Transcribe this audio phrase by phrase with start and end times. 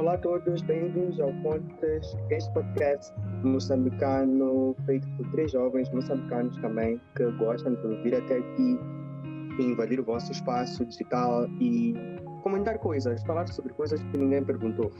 [0.00, 3.12] Olá a todos, bem-vindos ao Pontes, este podcast
[3.42, 8.78] moçambicano feito por três jovens moçambicanos também que gostam de vir até aqui
[9.58, 11.94] invadir o vosso espaço digital e
[12.42, 14.90] comentar coisas, falar sobre coisas que ninguém perguntou.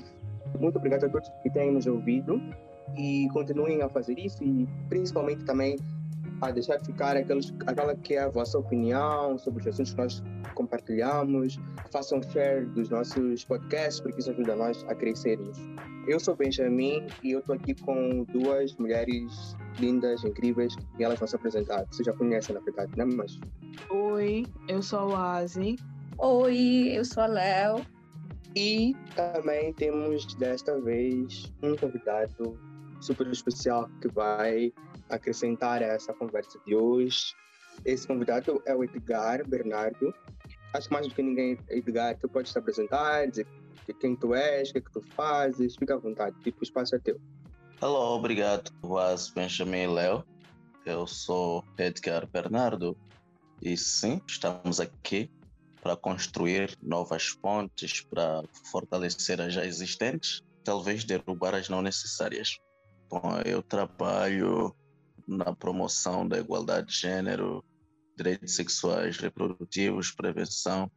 [0.60, 2.38] Muito obrigado a todos que têm nos ouvido
[2.94, 5.76] e continuem a fazer isso e principalmente também
[6.40, 10.22] a deixar ficar aqueles, aquela que é a vossa opinião sobre os assuntos que nós
[10.54, 11.58] compartilhamos.
[11.92, 15.58] Façam share dos nossos podcasts, porque isso ajuda nós a crescermos.
[16.06, 21.28] Eu sou Benjamin e eu estou aqui com duas mulheres lindas, incríveis, e elas vão
[21.28, 21.84] se apresentar.
[21.90, 23.04] Vocês já conhecem, na verdade, né?
[23.04, 23.38] Mas...
[23.90, 25.76] Oi, eu sou a Asi.
[26.18, 27.84] Oi, eu sou a Léo.
[28.56, 32.58] E também temos desta vez um convidado
[33.00, 34.72] super especial que vai
[35.10, 37.34] acrescentar a essa conversa de hoje.
[37.84, 40.14] Esse convidado é o Edgar Bernardo.
[40.72, 43.46] Acho que mais do que ninguém, Edgar, tu pode se apresentar, dizer
[44.00, 46.94] quem tu és, o que, é que tu fazes, fica à vontade, tipo, o espaço
[46.94, 47.20] é teu.
[47.80, 50.24] Olá, obrigado, was Benjamin Léo.
[50.86, 52.96] Eu sou Edgar Bernardo
[53.60, 55.30] e sim, estamos aqui
[55.82, 62.58] para construir novas pontes, para fortalecer as já existentes, talvez derrubar as não necessárias.
[63.08, 64.74] Bom, eu trabalho
[65.30, 67.64] na promoção da igualdade de gênero,
[68.16, 70.90] direitos sexuais reprodutivos, prevenção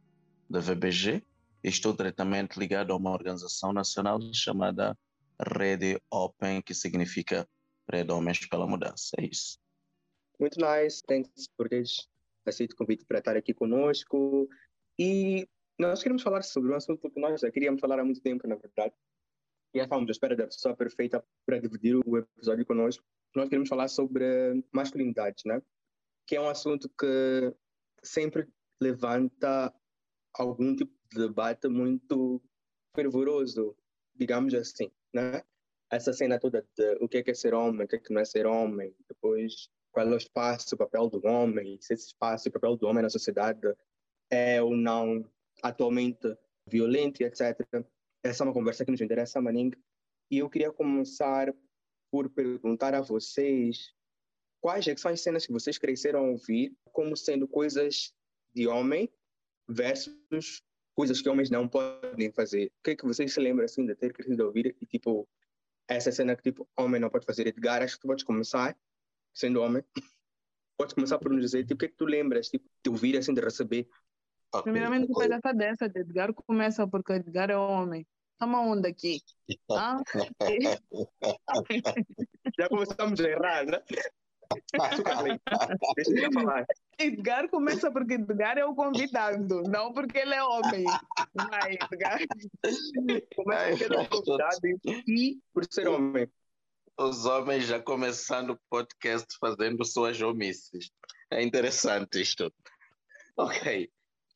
[0.50, 1.24] da VBG.
[1.62, 4.98] Estou diretamente ligado a uma organização nacional chamada
[5.40, 7.48] Rede Open, que significa
[7.90, 9.12] Rede Homens pela Mudança.
[9.18, 9.58] É isso.
[10.38, 11.02] Muito nice.
[11.06, 12.08] Thanks por teres
[12.44, 14.48] aceito o convite para estar aqui conosco.
[14.98, 18.46] E nós queremos falar sobre um assunto que nós já queríamos falar há muito tempo,
[18.48, 18.94] na verdade.
[19.72, 23.88] E estávamos à espera da pessoa perfeita para dividir o episódio conosco nós queremos falar
[23.88, 25.60] sobre masculinidade, né?
[26.26, 27.54] Que é um assunto que
[28.02, 28.48] sempre
[28.80, 29.72] levanta
[30.34, 32.42] algum tipo de debate muito
[32.94, 33.76] fervoroso,
[34.14, 35.42] digamos assim, né?
[35.90, 38.12] Essa cena toda de o que é, que é ser homem, o que é que
[38.12, 42.08] não é ser homem, depois qual é o espaço, o papel do homem, se esse
[42.08, 43.74] espaço o papel do homem na sociedade
[44.30, 45.24] é ou não
[45.62, 46.36] atualmente
[46.68, 47.60] violento, etc.
[48.22, 49.70] Essa é uma conversa que nos interessa, Maning.
[50.30, 51.54] E eu queria começar
[52.14, 53.92] por perguntar a vocês
[54.60, 58.14] quais são as cenas que vocês cresceram a ouvir como sendo coisas
[58.54, 59.12] de homem
[59.68, 60.62] versus
[60.94, 62.66] coisas que homens não podem fazer.
[62.66, 65.28] O que é que vocês se lembram assim de ter crescido a ouvir e tipo
[65.88, 67.48] essa cena que tipo homem não pode fazer?
[67.48, 68.78] Edgar, acho que tu podes começar
[69.34, 69.82] sendo homem.
[70.78, 73.16] Podes começar por nos dizer tipo, o que é que tu lembras tipo, de ouvir
[73.16, 73.88] assim, de receber?
[74.62, 78.06] Primeiramente, depois dessa dessa, de Edgar começa porque Edgar é homem.
[78.44, 79.22] Toma onda aqui.
[79.70, 79.96] Ah?
[82.58, 83.82] Já começamos a errar, né?
[85.96, 86.66] Deixa eu falar.
[86.98, 90.84] Edgar começa porque Edgar é o convidado, não porque ele é homem.
[91.34, 92.18] Vai, Edgar.
[93.34, 94.60] Começa porque ele é o convidado
[95.08, 96.30] e por ser homem.
[96.98, 100.90] Os homens já começando o podcast fazendo suas omisses.
[101.30, 102.52] É interessante isto.
[103.38, 103.90] Ok.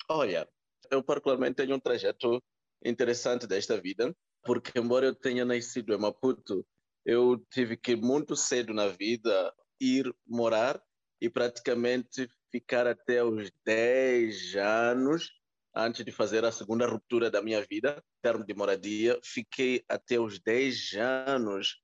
[0.09, 0.49] Olha,
[0.91, 2.43] eu particularmente tenho um trajeto
[2.85, 6.67] interessante desta vida, porque embora eu tenha nascido em Maputo,
[7.05, 10.83] eu tive que muito cedo na vida ir morar
[11.21, 15.31] e praticamente ficar até os 10 anos
[15.75, 20.39] antes de fazer a segunda ruptura da minha vida, termo de moradia, fiquei até os
[20.41, 21.81] 10 anos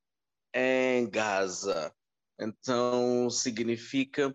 [0.55, 1.95] em Gaza.
[2.41, 4.35] Então, significa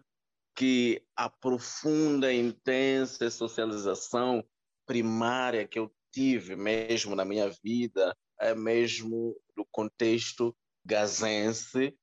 [0.56, 4.44] que a profunda, intensa socialização
[4.86, 10.56] primária que eu tive mesmo na minha vida, é mesmo do contexto
[10.86, 11.96] gazense,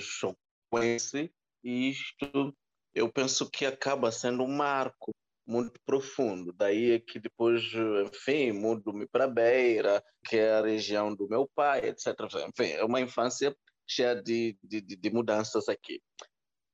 [0.00, 1.32] choquense,
[1.64, 2.54] e isto
[2.94, 5.14] eu penso que acaba sendo um marco
[5.46, 6.52] muito profundo.
[6.52, 7.62] Daí é que depois,
[8.06, 12.14] enfim, mudo-me para Beira, que é a região do meu pai, etc.
[12.48, 13.56] Enfim, é uma infância
[13.88, 16.02] cheia de, de, de mudanças aqui.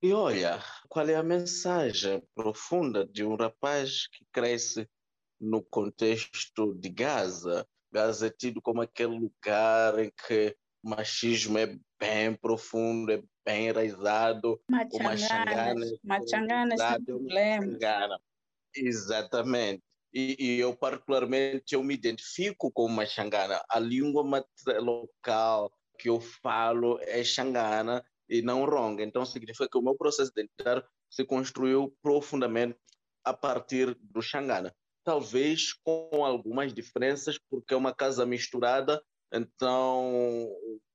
[0.03, 4.89] E olha, qual é a mensagem profunda de um rapaz que cresce
[5.45, 7.67] no contexto de Gaza.
[7.93, 13.69] Gaza é tido como aquele lugar em que o machismo é bem profundo, é bem
[13.69, 14.61] enraizado.
[14.69, 18.19] Machanganas, machanganas sem problema.
[18.75, 19.83] Exatamente.
[20.13, 23.63] E, e, eu particularmente eu me identifico com uma xangana.
[23.69, 24.45] A língua
[24.79, 29.03] local que eu falo é xangana e não ronga.
[29.03, 32.77] Então significa que o meu processo identitário se construiu profundamente
[33.25, 39.03] a partir do xangana talvez com algumas diferenças, porque é uma casa misturada,
[39.33, 40.49] então,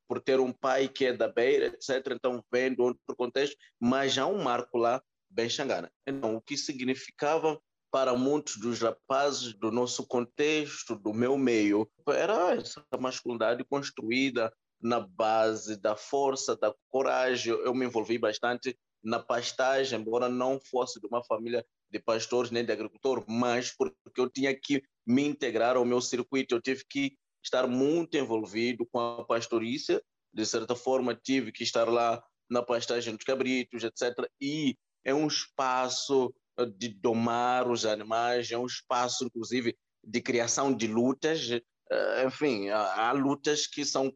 [0.08, 4.18] por ter um pai que é da Beira, etc., então vem de outro contexto, mas
[4.18, 5.92] há um marco lá bem xangana.
[6.08, 7.62] Então, o que significava
[7.92, 15.00] para muitos dos rapazes do nosso contexto, do meu meio, era essa masculinidade construída na
[15.00, 17.52] base da força, da coragem.
[17.52, 22.64] Eu me envolvi bastante na pastagem, embora não fosse de uma família de pastores nem
[22.64, 23.72] de agricultor, mas
[24.10, 28.86] porque eu tinha que me integrar ao meu circuito, eu tive que estar muito envolvido
[28.86, 30.02] com a pastorícia,
[30.34, 34.28] de certa forma tive que estar lá na pastagem dos cabritos, etc.
[34.42, 36.34] E é um espaço
[36.78, 41.50] de domar os animais, é um espaço, inclusive, de criação de lutas.
[41.50, 44.14] Eh, enfim, há, lutas que são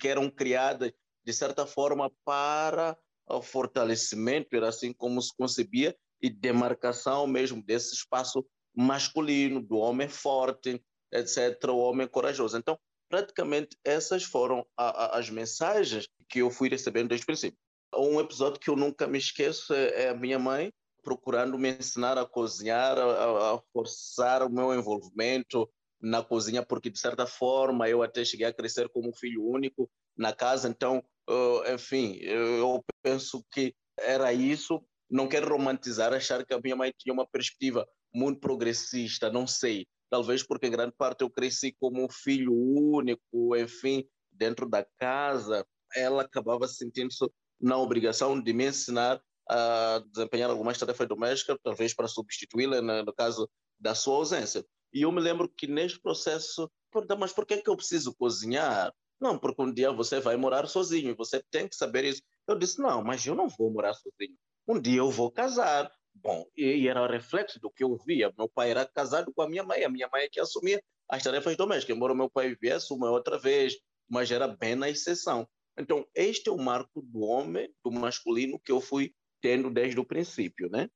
[0.00, 0.90] que eram criadas
[1.24, 2.96] de certa forma para
[3.28, 8.44] o fortalecimento, era assim como se concebia, e demarcação mesmo desse espaço
[8.74, 10.82] masculino, do homem forte,
[11.12, 12.56] etc., o homem corajoso.
[12.56, 12.78] Então,
[13.08, 17.58] praticamente essas foram a, a, as mensagens que eu fui recebendo desde o princípio.
[17.96, 20.72] Um episódio que eu nunca me esqueço é, é a minha mãe
[21.04, 25.70] procurando me ensinar a cozinhar, a, a forçar o meu envolvimento
[26.00, 30.32] na cozinha, porque de certa forma eu até cheguei a crescer como filho único na
[30.32, 34.82] casa, então, uh, enfim, eu penso que era isso.
[35.10, 39.86] Não quero romantizar, achar que a minha mãe tinha uma perspectiva muito progressista, não sei.
[40.08, 45.66] Talvez porque em grande parte eu cresci como filho único, enfim, dentro da casa.
[45.94, 47.28] Ela acabava sentindo-se
[47.60, 53.48] na obrigação de me ensinar a desempenhar algumas tarefas domésticas, talvez para substituí-la no caso
[53.78, 54.64] da sua ausência.
[54.92, 56.70] E eu me lembro que neste processo,
[57.18, 58.94] mas por que, é que eu preciso cozinhar?
[59.20, 62.22] Não, porque um dia você vai morar sozinho e você tem que saber isso.
[62.46, 64.36] Eu disse, não, mas eu não vou morar sozinho.
[64.68, 65.90] Um dia eu vou casar.
[66.14, 68.32] Bom, e era o reflexo do que eu via.
[68.38, 71.22] Meu pai era casado com a minha mãe, a minha mãe é que assumia as
[71.22, 73.76] tarefas domésticas, embora meu pai viesse uma outra vez,
[74.08, 75.46] mas era bem na exceção.
[75.76, 80.04] Então, este é o marco do homem, do masculino, que eu fui tendo desde o
[80.04, 80.88] princípio, né?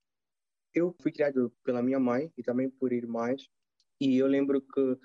[0.73, 3.43] Eu fui criado pela minha mãe e também por irmãs,
[4.01, 4.97] e eu lembro que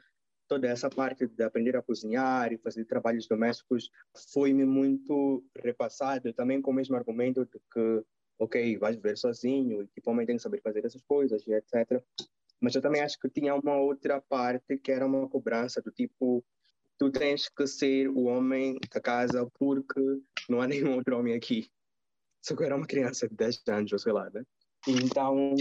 [0.48, 3.89] toda essa parte de aprender a cozinhar e fazer trabalhos domésticos
[4.31, 8.06] foi-me muito repassado, também com o mesmo argumento de que,
[8.39, 12.01] ok, vais viver sozinho, e tipo, homem tem que saber fazer essas coisas, e etc.
[12.59, 16.44] Mas eu também acho que tinha uma outra parte que era uma cobrança do tipo,
[16.97, 20.01] tu tens que ser o homem da casa porque
[20.50, 21.69] não há nenhum outro homem aqui.
[22.41, 24.44] Só que eu era uma criança de 10 anos, sei lá, né?
[24.88, 25.56] Então,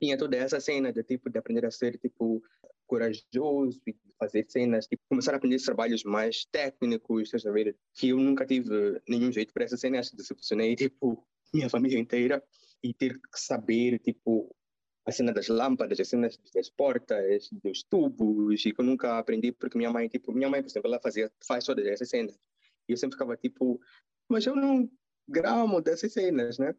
[0.00, 2.42] tinha toda essa cena de, tipo, de aprender a ser, tipo,
[2.86, 7.76] corajoso e fazer cenas, tipo, começar a aprender trabalhos mais técnicos, estás ver?
[7.94, 11.98] Que eu nunca tive nenhum jeito para essa cena, acho que decepcionei, tipo, minha família
[11.98, 12.42] inteira
[12.82, 14.54] e ter que saber, tipo,
[15.04, 19.52] a cena das lâmpadas, as cenas das portas, dos tubos, e que eu nunca aprendi
[19.52, 22.38] porque minha mãe, tipo, minha mãe, por exemplo, ela fazia, faz todas essas cenas.
[22.88, 23.80] E eu sempre ficava tipo,
[24.28, 24.90] mas eu não
[25.28, 26.74] gramo dessas cenas, né?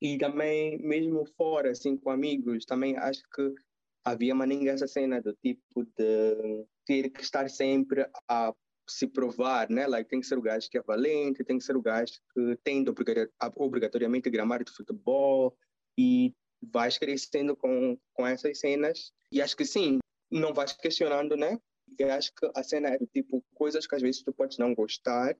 [0.00, 3.54] E também, mesmo fora, assim, com amigos, também acho que
[4.04, 8.54] havia maninga essa cena do tipo de ter que estar sempre a
[8.88, 9.86] se provar, né?
[9.86, 12.56] Like, tem que ser o gajo que é valente, tem que ser o gajo que
[12.62, 12.84] tem
[13.56, 15.56] obrigatoriamente gramar de futebol
[15.98, 19.98] e vais crescendo com, com essas cenas e acho que sim,
[20.30, 21.58] não vais questionando, né?
[21.98, 25.36] E acho que a cena é tipo coisas que às vezes tu podes não gostar,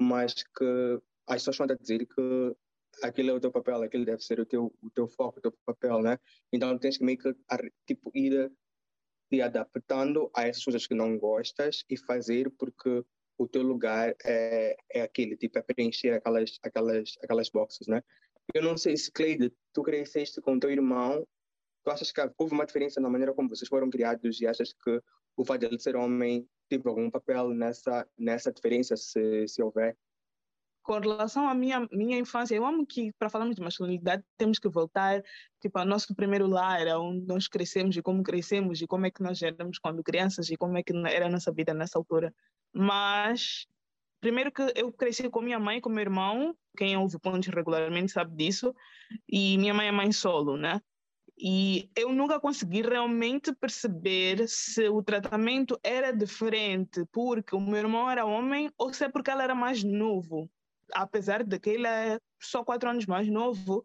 [0.00, 2.56] mas que as pessoas estão a dizer que
[3.02, 5.52] aquele é o teu papel, aquele deve ser o teu, o teu foco, o teu
[5.64, 6.18] papel, né?
[6.52, 7.34] Então tens que meio que
[7.86, 8.50] tipo, ir
[9.32, 13.02] te adaptando a essas coisas que não gostas e fazer porque
[13.38, 18.02] o teu lugar é, é aquele, tipo, é preencher aquelas, aquelas, aquelas boxes, né?
[18.52, 21.26] Eu não sei se, Cleide, tu cresceste com teu irmão,
[21.82, 25.00] tu achas que houve uma diferença na maneira como vocês foram criados e achas que
[25.34, 29.96] o fato de ele ser homem teve algum papel nessa, nessa diferença, se, se houver?
[30.82, 34.68] Com relação à minha, minha infância, eu amo que, para falarmos de masculinidade, temos que
[34.68, 35.22] voltar
[35.60, 39.22] tipo, ao nosso primeiro lar, onde nós crescemos e como crescemos e como é que
[39.22, 42.34] nós éramos quando crianças e como é que era a nossa vida nessa altura.
[42.74, 43.66] Mas,
[44.20, 48.10] primeiro que eu cresci com minha mãe e com meu irmão, quem ouve pontos regularmente
[48.10, 48.74] sabe disso,
[49.28, 50.80] e minha mãe é mãe solo, né?
[51.38, 58.10] E eu nunca consegui realmente perceber se o tratamento era diferente porque o meu irmão
[58.10, 60.50] era homem ou se é porque ela era mais novo
[60.92, 63.84] apesar de que ele é só quatro anos mais novo,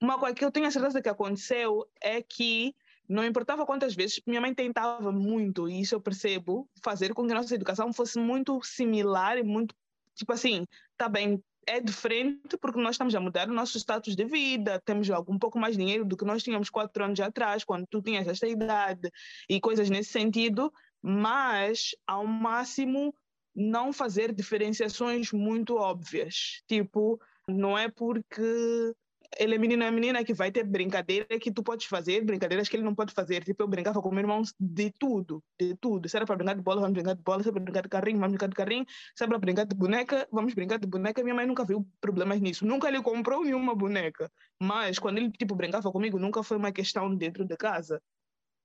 [0.00, 2.74] uma coisa que eu tenho a certeza que aconteceu é que
[3.08, 7.32] não importava quantas vezes, minha mãe tentava muito, e isso eu percebo, fazer com que
[7.32, 9.74] a nossa educação fosse muito similar e muito,
[10.14, 14.24] tipo assim, tá bem, é diferente porque nós estamos a mudar o nosso status de
[14.24, 18.02] vida, temos um pouco mais dinheiro do que nós tínhamos quatro anos atrás, quando tu
[18.02, 19.10] tinhas esta idade,
[19.48, 23.14] e coisas nesse sentido, mas ao máximo
[23.56, 26.62] não fazer diferenciações muito óbvias.
[26.68, 28.94] Tipo, não é porque
[29.38, 32.76] ele é menino, é menina que vai ter brincadeira que tu podes fazer, brincadeiras que
[32.76, 33.42] ele não pode fazer.
[33.42, 36.08] Tipo, eu brincava com meu irmão de tudo, de tudo.
[36.08, 37.42] Se era para brincar de bola, vamos brincar de bola.
[37.42, 38.86] Se era para brincar de carrinho, vamos brincar de carrinho.
[39.14, 41.22] Se era para brincar de boneca, vamos brincar de boneca.
[41.22, 42.66] Minha mãe nunca viu problemas nisso.
[42.66, 44.30] Nunca lhe comprou nenhuma boneca.
[44.60, 48.00] Mas quando ele, tipo, brincava comigo, nunca foi uma questão dentro de casa.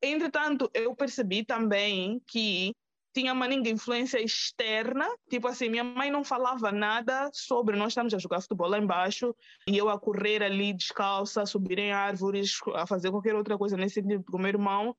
[0.04, 2.74] Entretanto, eu percebi também que
[3.14, 8.18] tinha uma influência externa, tipo assim, minha mãe não falava nada sobre nós estamos a
[8.18, 9.36] jogar futebol lá embaixo
[9.68, 13.76] e eu a correr ali descalça, a subir em árvores, a fazer qualquer outra coisa
[13.76, 14.96] nesse sentido com meu irmão,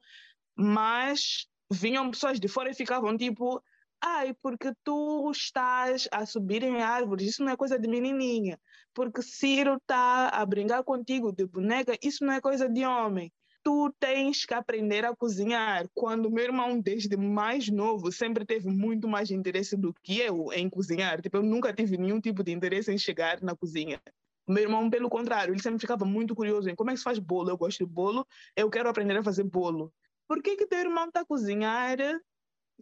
[0.54, 3.62] mas vinham pessoas de fora e ficavam tipo,
[4.00, 8.60] ai, porque tu estás a subir em árvores, isso não é coisa de menininha,
[8.92, 13.92] porque Ciro está a brincar contigo de boneca, isso não é coisa de homem tu
[13.98, 15.88] tens que aprender a cozinhar.
[15.94, 20.68] Quando meu irmão, desde mais novo, sempre teve muito mais interesse do que eu em
[20.68, 21.20] cozinhar.
[21.20, 24.00] Tipo, eu nunca tive nenhum tipo de interesse em chegar na cozinha.
[24.48, 27.18] Meu irmão, pelo contrário, ele sempre ficava muito curioso em como é que se faz
[27.18, 27.50] bolo.
[27.50, 28.26] Eu gosto de bolo,
[28.56, 29.92] eu quero aprender a fazer bolo.
[30.26, 31.98] Por que que teu irmão está a cozinhar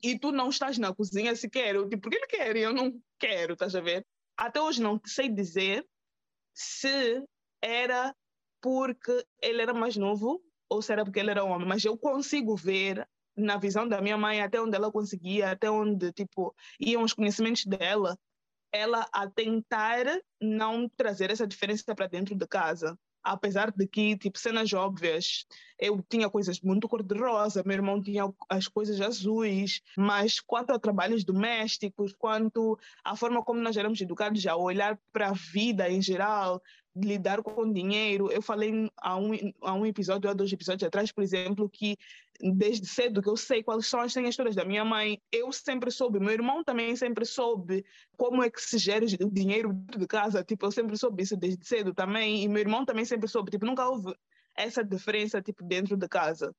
[0.03, 1.75] e tu não estás na cozinha sequer?
[1.75, 4.07] Eu, tipo, porque ele quer e eu não quero, estás a ver?
[4.37, 5.87] Até hoje não sei dizer
[6.55, 7.23] se
[7.61, 8.15] era
[8.63, 12.57] porque ele era mais novo ou se era porque ele era homem, mas eu consigo
[12.57, 17.13] ver na visão da minha mãe até onde ela conseguia, até onde tipo iam os
[17.13, 18.17] conhecimentos dela,
[18.73, 20.07] ela a tentar
[20.41, 22.97] não trazer essa diferença para dentro de casa.
[23.23, 25.45] Apesar de que, tipo, cenas óbvias,
[25.79, 31.23] eu tinha coisas muito cor-de-rosa, meu irmão tinha as coisas azuis, mas quanto a trabalhos
[31.23, 36.63] domésticos, quanto a forma como nós éramos educados a olhar para a vida em geral,
[36.95, 38.31] lidar com dinheiro.
[38.31, 41.97] Eu falei há um, há um episódio, há dois episódios atrás, por exemplo, que
[42.41, 46.19] desde cedo que eu sei quais são as histórias da minha mãe, eu sempre soube,
[46.19, 47.85] meu irmão também sempre soube
[48.17, 51.65] como é que se gera o dinheiro de casa, tipo, eu sempre soube isso desde
[51.67, 54.15] cedo também, e meu irmão também sempre soube, tipo, nunca houve
[54.57, 56.55] essa diferença, tipo, dentro de casa.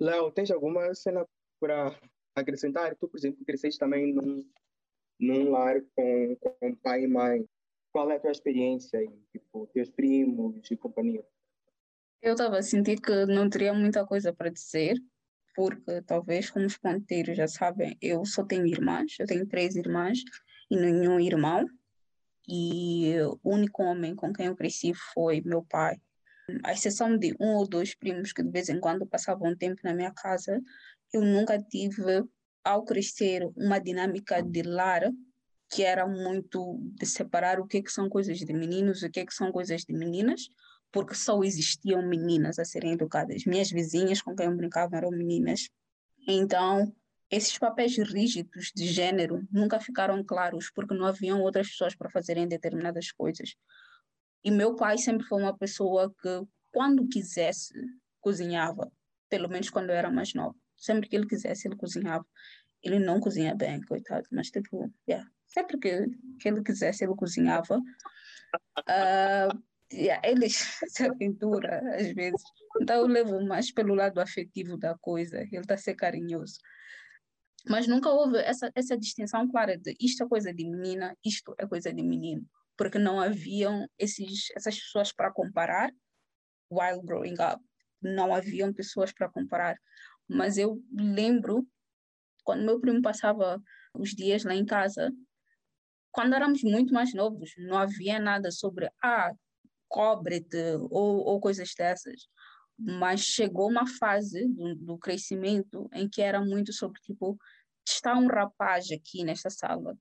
[0.00, 1.26] Léo, tens alguma cena
[1.60, 1.96] para
[2.34, 2.96] acrescentar?
[2.96, 4.44] Tu, por exemplo, cresceste também num,
[5.20, 7.48] num lar com, com pai e mãe
[7.92, 11.24] qual é a tua experiência aí, tipo, teus primos e companhia?
[12.22, 14.96] Eu estava a sentir que não teria muita coisa para dizer,
[15.54, 20.18] porque talvez, como os ponteiros já sabem, eu só tenho irmãs, eu tenho três irmãs
[20.70, 21.68] e nenhum irmão,
[22.48, 26.00] e o único homem com quem eu cresci foi meu pai.
[26.64, 29.94] À exceção de um ou dois primos que de vez em quando passavam tempo na
[29.94, 30.60] minha casa,
[31.12, 32.24] eu nunca tive,
[32.64, 35.02] ao crescer, uma dinâmica de lar
[35.72, 39.10] que era muito de separar o que, é que são coisas de meninos e o
[39.10, 40.50] que, é que são coisas de meninas,
[40.92, 43.46] porque só existiam meninas a serem educadas.
[43.46, 45.70] Minhas vizinhas com quem eu brincava eram meninas.
[46.28, 46.94] Então,
[47.30, 52.46] esses papéis rígidos de gênero nunca ficaram claros, porque não haviam outras pessoas para fazerem
[52.46, 53.54] determinadas coisas.
[54.44, 57.72] E meu pai sempre foi uma pessoa que, quando quisesse,
[58.20, 58.92] cozinhava,
[59.30, 60.54] pelo menos quando eu era mais nova.
[60.76, 62.26] Sempre que ele quisesse, ele cozinhava.
[62.82, 66.06] Ele não cozinha bem, coitado, mas tipo, yeah, sempre que,
[66.40, 67.78] que ele quisesse, ele cozinhava.
[68.80, 72.42] Uh, yeah, ele se aventura às vezes.
[72.80, 76.58] Então eu levo mais pelo lado afetivo da coisa, ele está a ser carinhoso.
[77.68, 81.66] Mas nunca houve essa, essa distinção clara de isto é coisa de menina, isto é
[81.66, 82.44] coisa de menino.
[82.76, 85.92] Porque não haviam esses, essas pessoas para comparar
[86.70, 87.62] while growing up.
[88.00, 89.76] Não haviam pessoas para comparar.
[90.26, 91.64] Mas eu lembro,
[92.42, 93.62] quando meu primo passava
[93.94, 95.12] os dias lá em casa,
[96.12, 99.32] quando éramos muito mais novos, não havia nada sobre, ah,
[99.88, 102.28] cobre-te ou, ou coisas dessas.
[102.78, 107.38] Mas chegou uma fase do, do crescimento em que era muito sobre, tipo,
[107.86, 109.96] está um rapaz aqui nesta sala.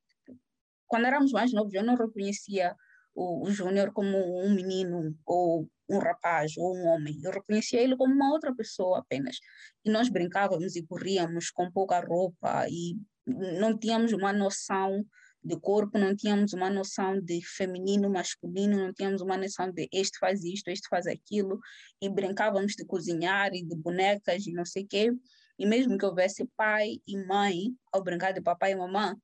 [0.85, 2.75] Quando éramos mais novos, eu não reconhecia
[3.15, 7.19] o, o Júnior como um menino ou um rapaz ou um homem.
[7.23, 9.37] Eu reconhecia ele como uma outra pessoa apenas.
[9.85, 15.05] E nós brincávamos e corríamos com pouca roupa e não tínhamos uma noção
[15.43, 20.19] de corpo, não tínhamos uma noção de feminino, masculino, não tínhamos uma noção de este
[20.19, 21.59] faz isto, este faz aquilo,
[22.01, 25.11] e brincávamos de cozinhar e de bonecas e não sei o quê.
[25.57, 29.15] E mesmo que houvesse pai e mãe, ao brincar de papai e mamãe,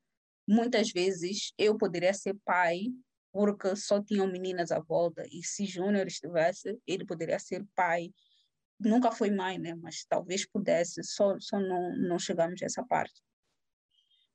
[0.48, 2.88] muitas vezes eu poderia ser pai
[3.32, 8.12] porque só tinham meninas à volta, e se Júnior estivesse, ele poderia ser pai.
[8.80, 9.76] Nunca foi mãe, né?
[9.76, 13.22] Mas talvez pudesse, só, só não, não chegamos a essa parte.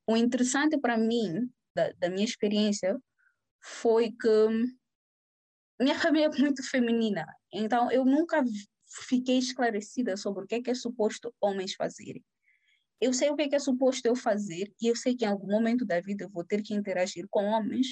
[0.07, 2.99] O interessante para mim da, da minha experiência
[3.61, 4.29] foi que
[5.81, 8.45] minha família é muito feminina, então eu nunca
[9.09, 12.25] fiquei esclarecida sobre o que é que é suposto homens fazerem.
[13.01, 15.29] Eu sei o que é, que é suposto eu fazer e eu sei que em
[15.29, 17.89] algum momento da vida eu vou ter que interagir com homens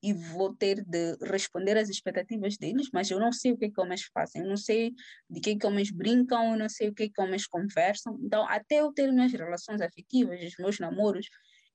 [0.00, 3.70] e vou ter de responder às expectativas deles, mas eu não sei o que é
[3.70, 4.92] que homens fazem, eu não sei
[5.30, 8.18] de que é que homens brincam, eu não sei o que é que homens conversam.
[8.22, 11.26] Então, até eu ter minhas relações afetivas, os meus namoros,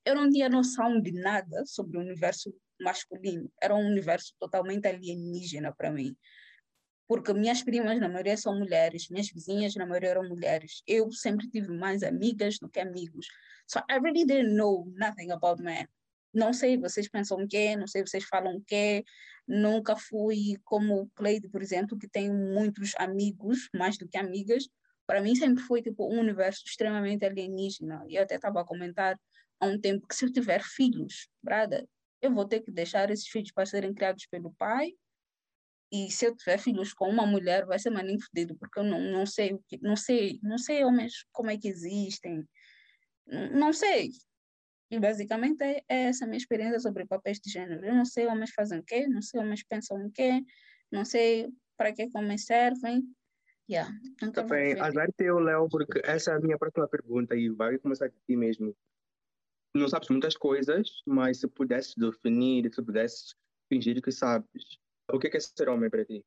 [0.05, 3.51] eu não tinha noção de nada sobre o universo masculino.
[3.61, 6.15] Era um universo totalmente alienígena para mim.
[7.07, 10.83] Porque minhas primas, na maioria, são mulheres, minhas vizinhas, na maioria, eram mulheres.
[10.85, 13.27] Eu sempre tive mais amigas do que amigos.
[13.67, 15.87] So I really didn't know nothing about men.
[16.31, 17.75] Não sei, vocês pensam o quê?
[17.75, 19.03] Não sei, vocês falam o quê?
[19.47, 24.69] Nunca fui como o Cleide, por exemplo, que tem muitos amigos, mais do que amigas.
[25.07, 28.05] Para mim sempre foi tipo um universo extremamente alienígena.
[28.07, 29.19] E eu até estava a comentar
[29.59, 31.87] há um tempo que se eu tiver filhos, brada,
[32.21, 34.91] eu vou ter que deixar esses filhos para serem criados pelo pai.
[35.91, 38.99] E se eu tiver filhos com uma mulher, vai ser maninho fodido, porque eu não,
[38.99, 42.47] não sei o que, não sei, não sei homens como é que existem.
[43.25, 44.11] Não sei,
[44.91, 47.85] e basicamente é, é essa minha experiência sobre papéis de gênero.
[47.85, 50.41] Eu não sei homens fazem o quê, não sei homens pensam o quê,
[50.91, 51.47] não sei
[51.77, 53.03] para que homens servem.
[53.69, 53.91] Yeah,
[54.33, 58.15] Também, azar teu, Léo, porque essa é a minha próxima pergunta e vai começar de
[58.25, 58.75] ti mesmo.
[59.73, 63.35] Não sabes muitas coisas, mas se pudesses definir, se pudesses
[63.67, 64.79] fingir que sabes,
[65.11, 66.25] o que é, ser homem para ti?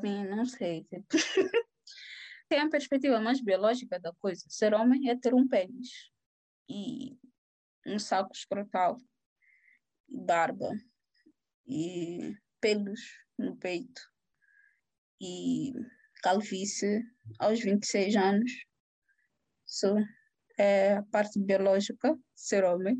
[0.00, 0.86] Bem, não sei.
[2.48, 4.44] Tem a perspectiva mais biológica da coisa.
[4.48, 6.10] Ser homem é ter um pênis
[6.68, 7.18] e
[7.86, 8.98] um saco escrotal,
[10.08, 10.70] barba,
[11.66, 13.00] e pelos
[13.38, 14.00] no peito,
[15.20, 15.72] e
[16.22, 17.02] calvície
[17.38, 18.52] aos 26 anos.
[19.66, 19.96] Isso
[20.58, 22.96] é a parte biológica, ser homem.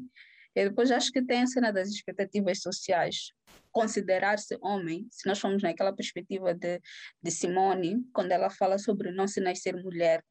[0.55, 3.33] E depois acho que tem a cena das expectativas sociais.
[3.71, 6.81] Considerar-se homem, se nós formos naquela perspectiva de,
[7.23, 10.25] de Simone, quando ela fala sobre não se nascer mulher,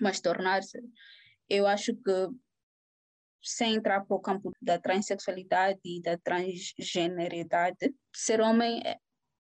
[0.00, 0.78] mas tornar-se,
[1.48, 2.28] eu acho que
[3.42, 8.82] sem entrar para o campo da transexualidade e da transgeneridade, ser homem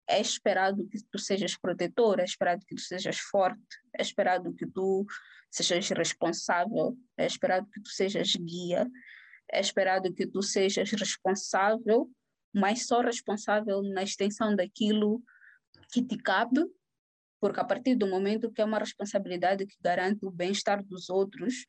[0.09, 3.61] é, esperado que tu sejas protetor, é esperado que tu sejas forte,
[3.97, 5.07] é esperado que tu
[5.51, 8.91] sejas responsável, é esperado que tu sejas guia,
[9.51, 12.11] é esperado que tu sejas responsável,
[12.55, 15.23] mas só responsável na extensão daquilo
[15.93, 16.65] que te cabe,
[17.41, 21.67] porque a partir do momento que é uma responsabilidade que garante o bem-estar dos outros,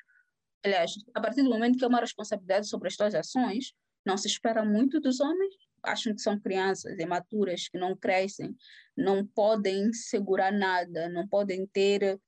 [0.64, 3.74] aliás, a partir do momento que é uma responsabilidade sobre as tuas ações,
[4.06, 5.54] não se espera muito dos homens,
[5.84, 8.56] acham que são crianças imaturas que não crescem,
[8.96, 12.20] não podem segurar nada, não podem ter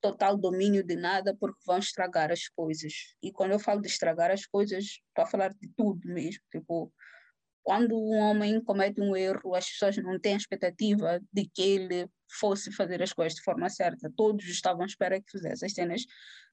[0.00, 3.14] total domínio de nada porque vão estragar as coisas.
[3.22, 6.92] E quando eu falo de estragar as coisas, estou a falar de tudo mesmo, tipo,
[7.64, 12.06] quando um homem comete um erro, as pessoas não têm expectativa de que ele
[12.38, 14.12] fosse fazer as coisas de forma certa.
[14.14, 16.04] Todos estavam à espera que fizesse as cenas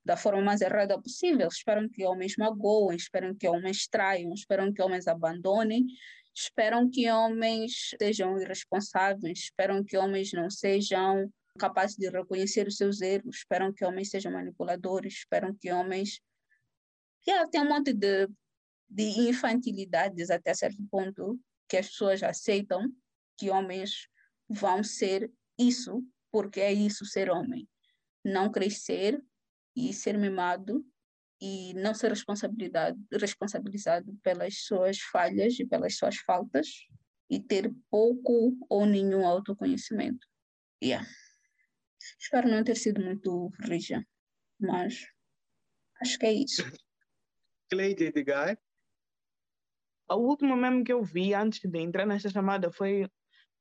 [0.06, 1.50] da forma mais errada possível.
[1.50, 5.86] Esperam que homens magoem, esperam que homens traiam, esperam que homens abandonem,
[6.34, 13.02] esperam que homens sejam irresponsáveis, esperam que homens não sejam capazes de reconhecer os seus
[13.02, 16.22] erros, esperam que homens sejam manipuladores, esperam que homens.
[17.28, 18.28] Yeah, tem um monte de,
[18.90, 22.90] de infantilidades até certo ponto que as pessoas aceitam
[23.38, 24.08] que homens
[24.50, 27.68] vão ser isso, porque é isso ser homem.
[28.24, 29.22] Não crescer
[29.76, 30.86] e ser mimado
[31.42, 36.68] e não ser responsabilidade, responsabilizado pelas suas falhas e pelas suas faltas
[37.30, 40.28] e ter pouco ou nenhum autoconhecimento.
[40.84, 41.08] Yeah.
[42.20, 44.06] Espero não ter sido muito rija,
[44.60, 45.08] mas
[46.02, 46.64] acho que é isso.
[47.70, 48.58] Cleide Edgar?
[50.10, 53.10] O último meme que eu vi antes de entrar nesta chamada foi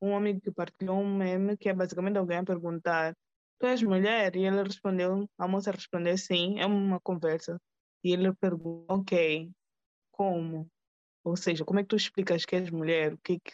[0.03, 3.15] um homem que partilhou um meme que é basicamente alguém a perguntar
[3.61, 4.35] tu és mulher?
[4.35, 7.61] E ele respondeu, a moça respondeu sim, é uma conversa.
[8.05, 9.51] E ele perguntou, ok,
[10.13, 10.69] como?
[11.25, 13.15] Ou seja, como é que tu explicas que és mulher?
[13.15, 13.53] O que que,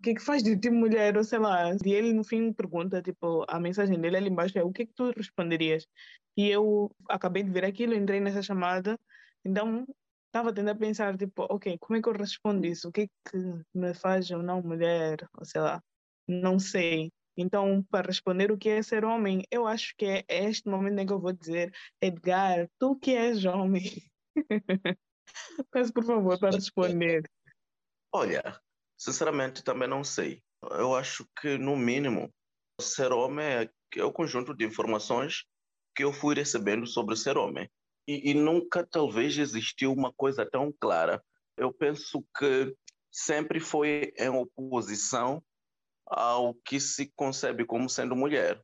[0.00, 1.16] o que, que faz de ti mulher?
[1.16, 1.70] Ou sei lá.
[1.84, 4.94] E ele no fim pergunta, tipo, a mensagem dele ali embaixo é o que que
[4.94, 5.86] tu responderias?
[6.36, 8.98] E eu acabei de ver aquilo, entrei nessa chamada,
[9.44, 9.86] então
[10.26, 12.88] estava tentando pensar, tipo, ok, como é que eu respondo isso?
[12.88, 13.38] O que que
[13.74, 15.18] me faz ou não mulher?
[15.38, 15.82] Ou sei lá,
[16.28, 17.12] não sei.
[17.36, 21.06] Então, para responder o que é ser homem, eu acho que é este momento em
[21.06, 23.90] que eu vou dizer, Edgar, tu que és homem.
[25.72, 27.22] Peço, por favor, para responder.
[28.12, 28.60] Olha,
[28.96, 30.42] sinceramente também não sei.
[30.62, 32.32] Eu acho que, no mínimo,
[32.80, 35.44] ser homem é, é o conjunto de informações
[35.94, 37.68] que eu fui recebendo sobre ser homem.
[38.06, 41.22] E, e nunca, talvez, existiu uma coisa tão clara.
[41.56, 42.74] Eu penso que
[43.10, 45.42] sempre foi em oposição
[46.06, 48.62] ao que se concebe como sendo mulher.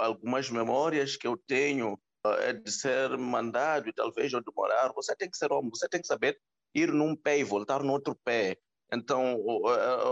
[0.00, 5.30] Algumas memórias que eu tenho eh, é de ser mandado talvez onde morar, você tem
[5.30, 6.38] que ser homem, você tem que saber
[6.74, 8.56] ir num pé e voltar no outro pé.
[8.92, 9.40] Então,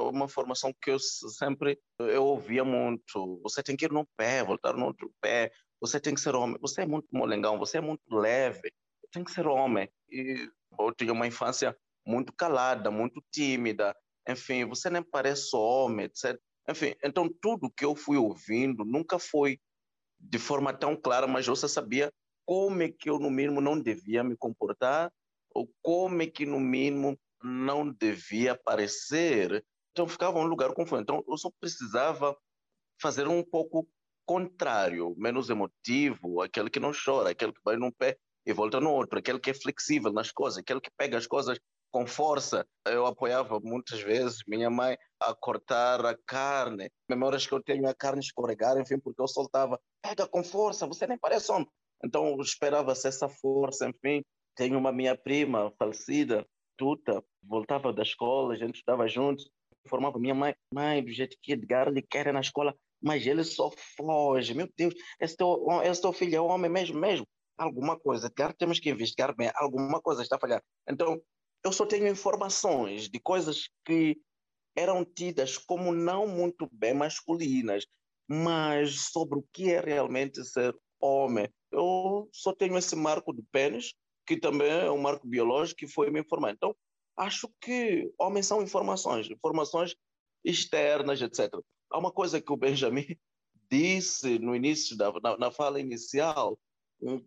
[0.08, 4.74] uma formação que eu sempre eu ouvia muito, você tem que ir no pé, voltar
[4.74, 8.02] no outro pé, você tem que ser homem, você é muito molengão, você é muito
[8.10, 8.72] leve,
[9.12, 9.86] tem que ser homem.
[10.10, 10.48] E
[10.78, 11.76] eu tinha uma infância
[12.06, 13.94] muito calada, muito tímida,
[14.30, 16.38] enfim, você nem parece homem, etc.
[16.68, 19.58] Enfim, então tudo que eu fui ouvindo nunca foi
[20.18, 22.12] de forma tão clara, mas eu só sabia
[22.44, 25.12] como é que eu, no mínimo, não devia me comportar,
[25.54, 29.64] ou como é que, no mínimo, não devia parecer.
[29.92, 31.02] Então, ficava um lugar confuso.
[31.02, 32.36] Então, eu só precisava
[33.00, 33.88] fazer um pouco
[34.26, 38.16] contrário, menos emotivo, aquele que não chora, aquele que vai num pé
[38.46, 41.58] e volta no outro, aquele que é flexível nas coisas, aquele que pega as coisas
[41.90, 42.66] com força.
[42.86, 46.90] Eu apoiava muitas vezes minha mãe a cortar a carne.
[47.08, 51.06] Memórias que eu tenho a carne escorregar, enfim, porque eu soltava, pega com força, você
[51.06, 51.68] nem parece homem.
[52.04, 54.22] Então esperava-se essa força, enfim.
[54.56, 59.50] Tenho uma minha prima falecida, Tuta, voltava da escola, a gente estudava juntos,
[59.84, 63.70] informava minha mãe, mãe, do jeito que Edgar lhe quer na escola, mas ele só
[63.96, 67.26] foge, meu Deus, esse teu, esse teu filho é homem mesmo, mesmo.
[67.58, 70.62] Alguma coisa, Edgar, temos que investigar bem, alguma coisa está a falhar.
[70.88, 71.20] Então,
[71.64, 74.16] eu só tenho informações de coisas que
[74.74, 77.86] eram tidas como não muito bem masculinas,
[78.28, 81.48] mas sobre o que é realmente ser homem.
[81.72, 83.92] Eu só tenho esse marco de pênis,
[84.26, 86.52] que também é um marco biológico que foi me informar.
[86.52, 86.74] Então,
[87.16, 89.94] acho que homens são informações, informações
[90.44, 91.50] externas, etc.
[91.90, 93.06] Há uma coisa que o Benjamin
[93.70, 96.58] disse no início da na, na fala inicial,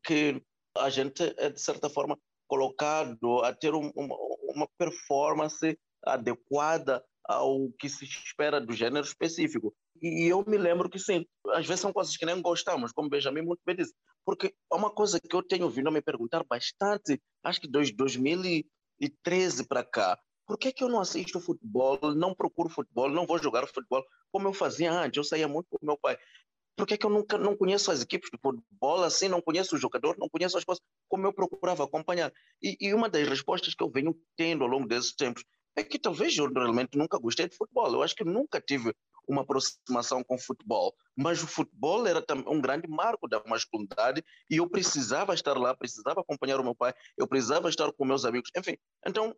[0.04, 0.42] que
[0.78, 2.18] a gente é de certa forma
[2.54, 4.16] colocado a ter um, uma,
[4.54, 9.74] uma performance adequada ao que se espera do gênero específico.
[10.00, 13.42] E eu me lembro que sim, às vezes são coisas que nem gostamos, como Benjamin
[13.42, 17.20] muito bem disse, porque é uma coisa que eu tenho vindo a me perguntar bastante,
[17.44, 22.70] acho que desde 2013 para cá, por que, que eu não assisto futebol, não procuro
[22.70, 25.18] futebol, não vou jogar futebol como eu fazia antes?
[25.18, 26.18] Eu saía muito com meu pai
[26.76, 29.80] por que, que eu nunca não conheço as equipes de futebol assim, não conheço o
[29.80, 32.32] jogador, não conheço as coisas como eu procurava acompanhar?
[32.62, 35.44] E, e, uma das respostas que eu venho tendo ao longo desses tempos
[35.76, 37.92] é que talvez eu realmente nunca gostei de futebol.
[37.92, 38.94] Eu acho que nunca tive
[39.28, 44.58] uma aproximação com o futebol, mas o futebol era um grande marco da masculinidade e
[44.58, 48.52] eu precisava estar lá, precisava acompanhar o meu pai, eu precisava estar com meus amigos,
[48.56, 48.76] enfim.
[49.08, 49.34] Então,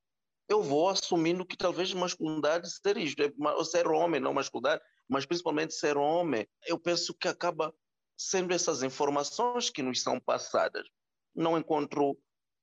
[0.49, 3.31] eu vou assumindo que talvez masculinidade ser isto, é
[3.63, 7.73] ser homem, não masculinidade, mas principalmente ser homem, eu penso que acaba
[8.17, 10.87] sendo essas informações que nos são passadas.
[11.35, 12.17] Não encontro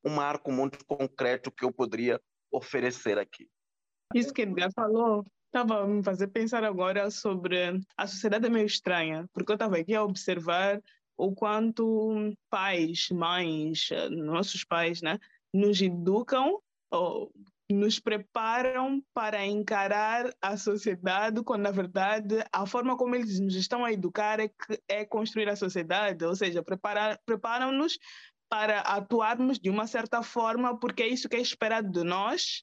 [0.05, 3.49] um marco muito concreto que eu poderia oferecer aqui.
[4.15, 8.67] Isso que Edgar falou estava a me fazer pensar agora sobre a sociedade é meio
[8.67, 10.83] estranha, porque eu estava aqui a observar
[11.17, 15.19] o quanto pais, mães, nossos pais, né,
[15.53, 16.59] nos educam
[16.91, 17.31] ou
[17.73, 23.85] nos preparam para encarar a sociedade, quando na verdade a forma como eles nos estão
[23.85, 24.51] a educar é,
[24.89, 26.63] é construir a sociedade, ou seja,
[27.25, 27.99] preparam-nos
[28.49, 32.63] para atuarmos de uma certa forma, porque é isso que é esperado de nós,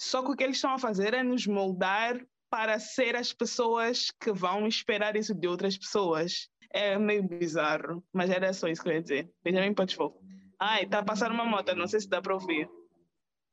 [0.00, 2.18] só que o que eles estão a fazer é nos moldar
[2.50, 6.48] para ser as pessoas que vão esperar isso de outras pessoas.
[6.70, 9.30] É meio bizarro, mas era só isso que eu ia dizer.
[9.42, 10.12] Benjamin, falar.
[10.58, 12.68] Ai, está a passar uma moto, não sei se dá para ouvir.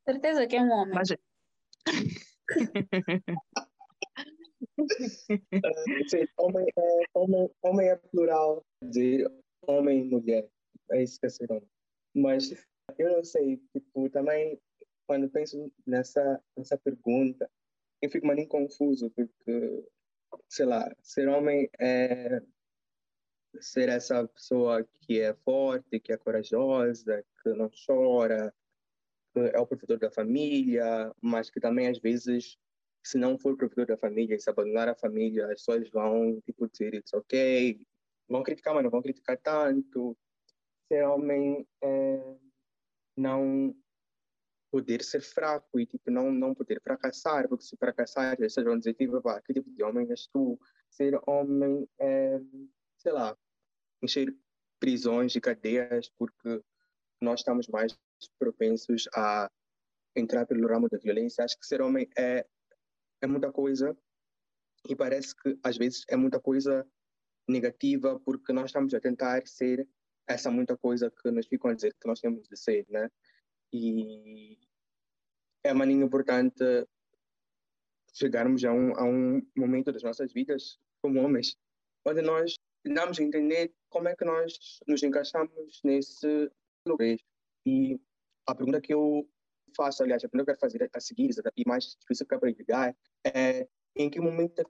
[0.08, 0.94] Certeza que é um homem.
[0.94, 1.08] Mas...
[6.08, 9.26] Sim, homem, é, homem, homem é plural, de
[9.66, 10.48] homem e mulher.
[10.92, 11.68] É isso que é ser homem.
[12.14, 12.50] Mas
[12.98, 14.60] eu não sei, tipo, também
[15.06, 17.50] quando penso nessa, nessa pergunta,
[18.02, 19.84] eu fico mais confuso, porque,
[20.48, 22.40] sei lá, ser homem é
[23.60, 28.54] ser essa pessoa que é forte, que é corajosa, que não chora,
[29.40, 32.56] é o provedor da família, mas que também às vezes,
[33.04, 36.94] se não for provedor da família, se abandonar a família, as pessoas vão tipo dizer
[36.94, 37.80] it's ok,
[38.28, 40.16] vão criticar, mas não vão criticar tanto.
[40.88, 42.36] Ser homem é
[43.16, 43.74] não
[44.70, 48.78] poder ser fraco e tipo não não poder fracassar, porque se fracassar, as pessoas vão
[48.78, 50.58] dizer tipo, que tipo de homem és tu?
[50.90, 52.40] Ser homem é,
[52.98, 53.36] sei lá,
[54.02, 54.34] encher
[54.78, 56.62] prisões e cadeias porque
[57.20, 57.96] nós estamos mais
[58.38, 59.50] propensos a
[60.14, 61.44] entrar pelo ramo da violência.
[61.44, 62.46] Acho que ser homem é,
[63.20, 63.96] é muita coisa
[64.88, 66.86] e parece que às vezes é muita coisa
[67.48, 69.86] negativa porque nós estamos a tentar ser
[70.28, 73.08] essa muita coisa que nos ficam a dizer que nós temos de ser, né?
[73.72, 74.58] E
[75.62, 76.64] é maninho importante
[78.12, 81.56] chegarmos a um, a um momento das nossas vidas como homens,
[82.04, 86.50] onde nós tentamos entender como é que nós nos encaixamos nesse
[86.86, 87.16] lugar.
[87.66, 88.00] E
[88.46, 89.28] a pergunta que eu
[89.76, 92.96] faço, aliás, a pergunta que eu quero fazer a seguir, e mais específica para Edgar,
[93.24, 94.64] é em que momento é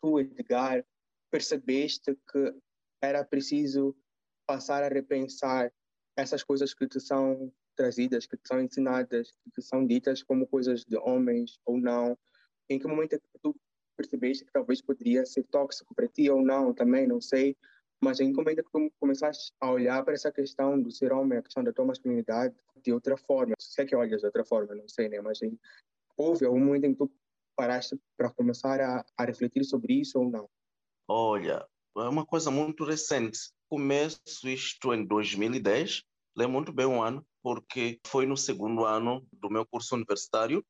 [0.00, 0.84] tu, Edgar,
[1.30, 2.54] percebeste que
[3.02, 3.96] era preciso
[4.46, 5.72] passar a repensar
[6.16, 10.84] essas coisas que te são trazidas, que te são ensinadas, que são ditas como coisas
[10.84, 12.18] de homens ou não?
[12.68, 13.56] Em que momento é tu
[13.96, 17.56] percebeste que talvez poderia ser tóxico para ti ou não, também, não sei.
[18.02, 21.72] Mas que tu começaste a olhar para essa questão do ser homem, a questão da
[21.72, 23.54] tua masculinidade de outra forma?
[23.60, 25.20] Se é que olhas de outra forma, não sei, né?
[25.20, 25.56] Mas em,
[26.16, 27.12] houve algum momento em que tu
[27.56, 30.50] paraste para começar a, a refletir sobre isso ou não?
[31.06, 31.64] Olha,
[31.96, 33.38] é uma coisa muito recente.
[33.68, 36.02] Começo isto em 2010,
[36.36, 40.64] lembro muito bem um ano, porque foi no segundo ano do meu curso universitário.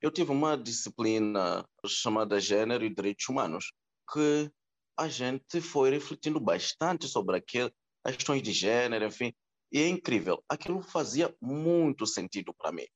[0.00, 3.72] Eu tive uma disciplina chamada Gênero e Direitos Humanos,
[4.12, 4.50] que
[4.96, 7.72] a gente foi refletindo bastante sobre aquilo,
[8.04, 9.32] questões de gênero, enfim,
[9.70, 10.42] e é incrível.
[10.48, 12.86] Aquilo fazia muito sentido para mim.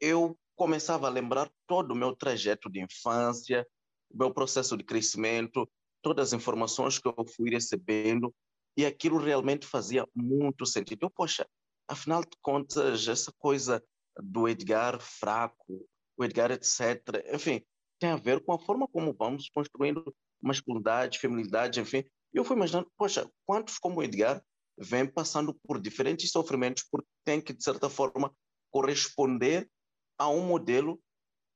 [0.00, 3.66] Eu começava a lembrar todo o meu trajeto de infância,
[4.10, 5.68] o meu processo de crescimento,
[6.02, 8.34] todas as informações que eu fui recebendo,
[8.76, 11.04] e aquilo realmente fazia muito sentido.
[11.04, 11.46] Eu, poxa,
[11.88, 13.82] afinal de contas, essa coisa
[14.16, 17.64] do Edgar fraco, o Edgar etc., enfim,
[17.98, 22.04] tem a ver com a forma como vamos construindo masculinidade, feminilidade, enfim.
[22.32, 24.42] Eu fui imaginando, poxa, quantos como o Edgar
[24.76, 28.34] vêm passando por diferentes sofrimentos porque tem que, de certa forma,
[28.70, 29.70] corresponder
[30.18, 31.00] a um modelo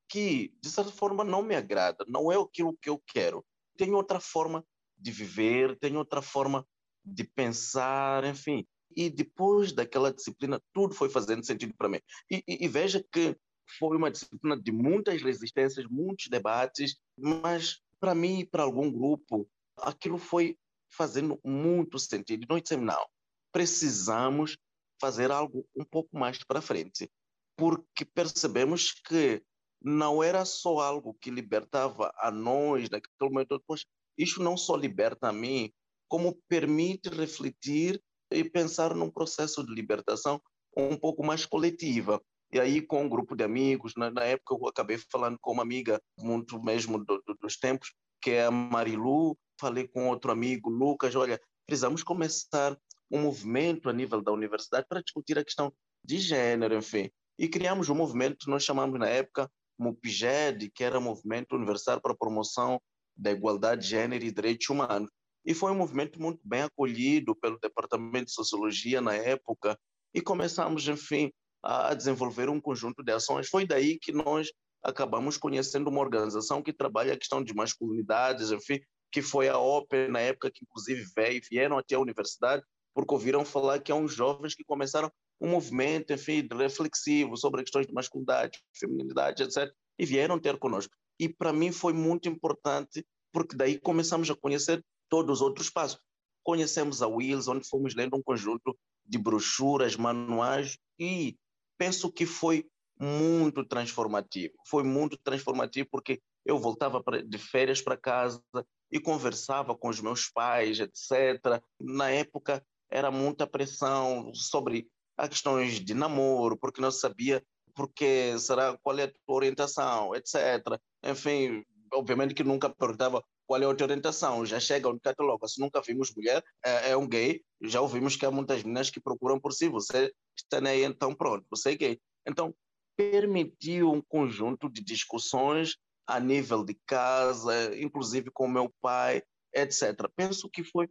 [0.09, 3.45] que, de certa forma, não me agrada, não é aquilo que eu quero.
[3.77, 4.65] Tem outra forma
[4.97, 6.67] de viver, tem outra forma
[7.05, 8.67] de pensar, enfim.
[8.97, 12.01] E depois daquela disciplina, tudo foi fazendo sentido para mim.
[12.31, 13.37] E, e, e veja que
[13.79, 19.49] foi uma disciplina de muitas resistências, muitos debates, mas para mim e para algum grupo,
[19.77, 20.57] aquilo foi
[20.91, 22.47] fazendo muito sentido.
[22.49, 23.07] Nós dissemos, não,
[23.53, 24.57] precisamos
[25.01, 27.11] fazer algo um pouco mais para frente,
[27.57, 29.43] porque percebemos que
[29.83, 33.85] não era só algo que libertava a nós naquele momento, pois
[34.17, 35.73] isso não só liberta a mim,
[36.09, 40.41] como permite refletir e pensar num processo de libertação
[40.77, 42.23] um pouco mais coletiva.
[42.53, 45.63] E aí, com um grupo de amigos, na, na época eu acabei falando com uma
[45.63, 50.71] amiga, muito mesmo do, do, dos tempos, que é a Marilu, falei com outro amigo,
[50.71, 52.77] Lucas, olha, precisamos começar
[53.11, 55.73] um movimento a nível da universidade para discutir a questão
[56.05, 57.11] de gênero, enfim.
[57.39, 62.17] E criamos um movimento nós chamamos na época MUPGED, que era Movimento Universal para a
[62.17, 62.81] Promoção
[63.17, 65.11] da Igualdade de Gênero e Direitos Humanos.
[65.45, 69.79] E foi um movimento muito bem acolhido pelo Departamento de Sociologia na época
[70.15, 71.31] e começamos, enfim,
[71.63, 73.49] a desenvolver um conjunto de ações.
[73.49, 74.49] Foi daí que nós
[74.83, 80.09] acabamos conhecendo uma organização que trabalha a questão de masculinidades, enfim, que foi a Open
[80.09, 82.63] na época que inclusive veio, vieram até a universidade
[82.97, 87.87] porque ouviram falar que há uns jovens que começaram um movimento, enfim, reflexivo sobre questões
[87.87, 89.71] de masculinidade, feminilidade, etc.
[89.99, 90.95] E vieram ter conosco.
[91.21, 96.01] E para mim foi muito importante, porque daí começamos a conhecer todos os outros passos.
[96.43, 101.37] Conhecemos a Wills, onde fomos lendo um conjunto de brochuras, manuais, e
[101.79, 102.67] penso que foi
[102.99, 104.55] muito transformativo.
[104.67, 108.43] Foi muito transformativo porque eu voltava de férias para casa
[108.91, 111.63] e conversava com os meus pais, etc.
[111.81, 117.43] Na época era muita pressão sobre as questões de namoro, porque não sabia
[117.75, 120.81] porque será qual é a tua orientação, etc.
[121.05, 121.63] Enfim,
[121.93, 125.81] obviamente que nunca perguntava qual é a tua orientação, já chega no catálogo, se nunca
[125.81, 129.53] vimos mulher, é, é, um gay, já ouvimos que há muitas meninas que procuram por
[129.53, 132.01] si, você está aí, então pronto, você é gay.
[132.27, 132.55] Então,
[132.97, 139.23] permitiu um conjunto de discussões a nível de casa, inclusive com meu pai,
[139.55, 140.09] etc.
[140.17, 140.89] Penso que foi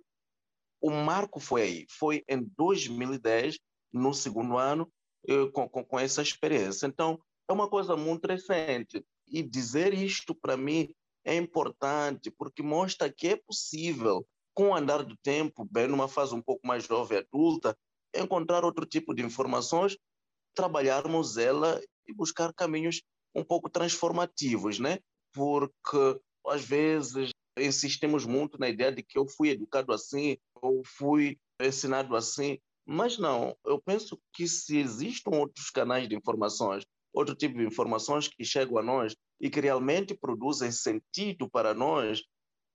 [0.82, 3.58] o marco foi aí, foi em 2010,
[3.91, 4.88] no segundo ano,
[5.52, 6.86] com, com, com essa experiência.
[6.86, 9.04] Então, é uma coisa muito recente.
[9.28, 10.94] E dizer isto para mim
[11.26, 16.34] é importante, porque mostra que é possível, com o andar do tempo, bem numa fase
[16.34, 17.76] um pouco mais jovem, adulta,
[18.16, 19.98] encontrar outro tipo de informações,
[20.56, 23.02] trabalharmos ela e buscar caminhos
[23.36, 25.00] um pouco transformativos, né?
[25.34, 31.38] Porque às vezes insistimos muito na ideia de que eu fui educado assim, ou fui
[31.60, 37.58] ensinado assim, mas não, eu penso que se existam outros canais de informações, outro tipo
[37.58, 42.24] de informações que chegam a nós e que realmente produzem sentido para nós,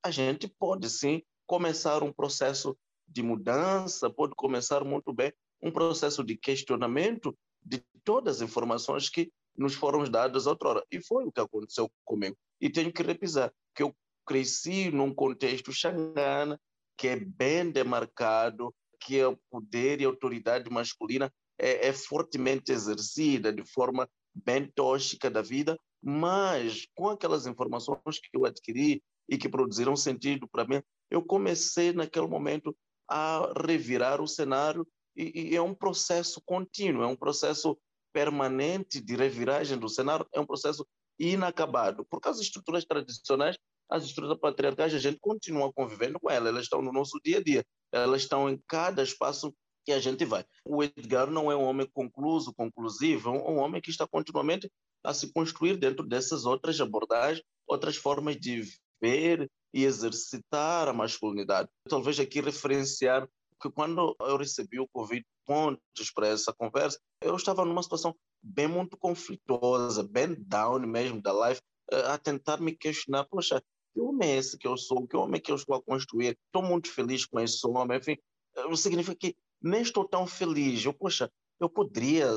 [0.02, 2.76] a gente pode sim começar um processo
[3.08, 9.30] de mudança, pode começar muito bem um processo de questionamento de todas as informações que
[9.56, 10.82] nos foram dadas outrora.
[10.90, 12.36] E foi o que aconteceu comigo.
[12.60, 13.94] E tenho que repisar que eu
[14.26, 16.58] cresci num contexto xangana,
[16.96, 23.52] que é bem demarcado, que o poder e a autoridade masculina é, é fortemente exercida
[23.52, 29.48] de forma bem tóxica da vida, mas com aquelas informações que eu adquiri e que
[29.48, 32.76] produziram sentido para mim, eu comecei naquele momento
[33.08, 34.86] a revirar o cenário
[35.16, 37.76] e, e, é um processo contínuo, é um processo
[38.12, 40.86] permanente de reviragem do cenário, é um processo
[41.18, 43.56] inacabado, porque as estruturas tradicionais,
[43.88, 47.42] as estruturas patriarcais, a gente continua convivendo com elas, elas estão no nosso dia a
[47.42, 49.52] dia, elas estão em cada espaço
[49.84, 50.44] que a gente vai.
[50.64, 54.70] O Edgar não é um homem concluso, conclusivo, é um homem que está continuamente
[55.02, 58.62] a se construir dentro dessas outras abordagens, outras formas de
[59.00, 61.68] ver e exercitar a masculinidade.
[61.88, 63.28] Talvez aqui referenciar
[63.60, 68.66] que quando eu recebi o convite pontos para essa conversa, eu estava numa situação bem
[68.66, 71.60] muito conflituosa, bem down mesmo da life,
[71.92, 73.62] eh, a tentar me questionar, poxa,
[73.92, 75.06] que homem é esse que eu sou?
[75.06, 76.38] Que homem é que eu estou a construir?
[76.46, 78.16] Estou muito feliz com esse homem, enfim,
[78.56, 80.84] eh, significa que nem estou tão feliz.
[80.84, 82.28] Eu, poxa, eu poderia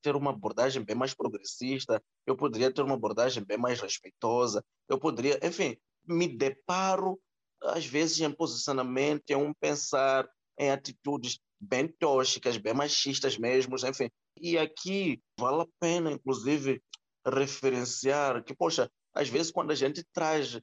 [0.00, 4.98] ter uma abordagem bem mais progressista, eu poderia ter uma abordagem bem mais respeitosa, eu
[4.98, 7.20] poderia, enfim, me deparo
[7.62, 14.08] às vezes em posicionamento, em um pensar, em atitudes bem tóxicas, bem machistas mesmo, enfim.
[14.40, 16.80] E aqui vale a pena, inclusive,
[17.26, 20.62] referenciar que, poxa, às vezes quando a gente traz uh,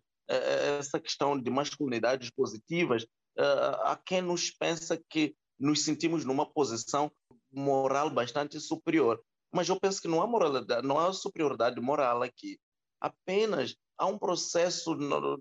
[0.80, 7.12] essa questão de masculinidades positivas, uh, há quem nos pensa que nos sentimos numa posição
[7.52, 9.22] moral bastante superior.
[9.52, 12.60] Mas eu penso que não há moralidade, não há superioridade moral aqui.
[13.00, 14.96] Apenas há um processo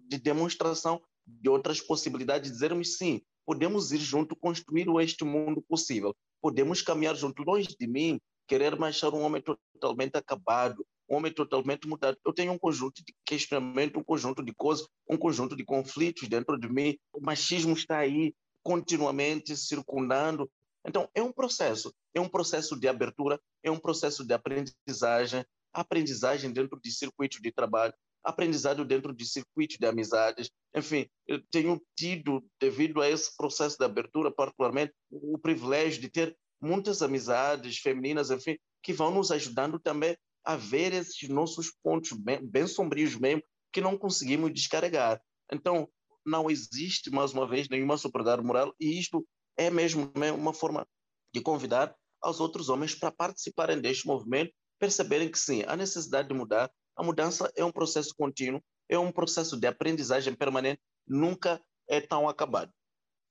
[0.07, 6.15] de demonstração de outras possibilidades, de dizermos sim, podemos ir junto construir este mundo possível.
[6.41, 11.87] Podemos caminhar junto, longe de mim, querer achar um homem totalmente acabado, um homem totalmente
[11.89, 12.19] mudado.
[12.25, 16.59] Eu tenho um conjunto de questionamento, um conjunto de coisas, um conjunto de conflitos dentro
[16.59, 16.97] de mim.
[17.13, 20.51] O machismo está aí continuamente circundando.
[20.87, 26.51] Então, é um processo, é um processo de abertura, é um processo de aprendizagem, aprendizagem
[26.53, 30.51] dentro de circuitos de trabalho, aprendizado dentro de circuitos de amizades.
[30.75, 36.37] Enfim, eu tenho tido, devido a esse processo de abertura, particularmente, o privilégio de ter
[36.61, 42.45] muitas amizades femininas, enfim, que vão nos ajudando também a ver esses nossos pontos bem,
[42.45, 45.21] bem sombrios mesmo, que não conseguimos descarregar.
[45.53, 45.89] Então,
[46.25, 50.87] não existe, mais uma vez, nenhuma superioridade moral, e isto é mesmo uma forma
[51.33, 56.35] de convidar aos outros homens para participarem deste movimento, perceberem que sim, há necessidade de
[56.35, 62.01] mudar, a mudança é um processo contínuo, é um processo de aprendizagem permanente, nunca é
[62.01, 62.73] tão acabado.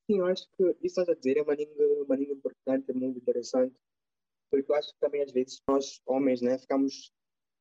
[0.06, 3.74] Sim, eu acho que isso a dizer é uma língua, uma língua importante, muito interessante,
[4.50, 7.12] porque eu acho que também às vezes nós, homens, né, ficamos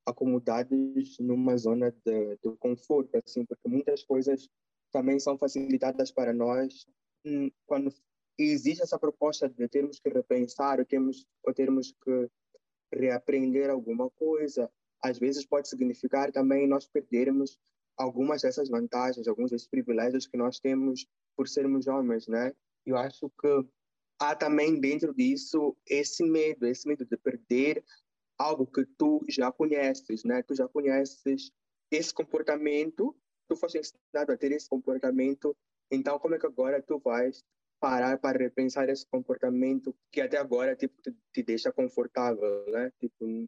[0.06, 4.50] acomodados numa zona de, de conforto, assim, porque muitas coisas
[4.94, 6.86] também são facilitadas para nós
[7.26, 7.92] hum, quando
[8.38, 12.30] existe essa proposta de termos que repensar ou termos, ou termos que
[12.94, 14.72] reaprender alguma coisa,
[15.04, 17.58] às vezes pode significar também nós perdermos
[17.98, 22.54] algumas dessas vantagens, alguns desses privilégios que nós temos por sermos homens, né?
[22.86, 23.68] Eu acho que
[24.20, 27.84] há também dentro disso esse medo, esse medo de perder
[28.38, 30.42] algo que tu já conheces, né?
[30.44, 31.52] Tu já conheces
[31.92, 33.16] esse comportamento,
[33.48, 35.56] tu foste ensinado a ter esse comportamento,
[35.92, 37.44] então como é que agora tu vais
[37.80, 42.92] parar para repensar esse comportamento que até agora tipo te, te deixa confortável, né?
[43.00, 43.48] Tipo,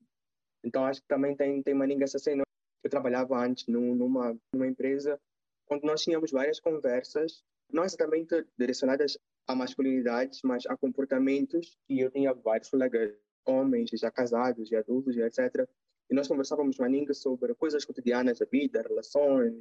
[0.66, 2.44] então, acho que também tem, tem uma essa cena.
[2.84, 5.20] Eu trabalhava antes numa, numa empresa
[5.70, 11.78] onde nós tínhamos várias conversas, não exatamente direcionadas a masculinidades, mas a comportamentos.
[11.88, 15.70] E eu tinha vários colegas, homens, já casados, e adultos, e etc.
[16.10, 19.54] E nós conversávamos maninga sobre coisas cotidianas da vida, relações,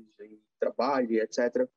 [0.59, 1.68] trabalho, etc.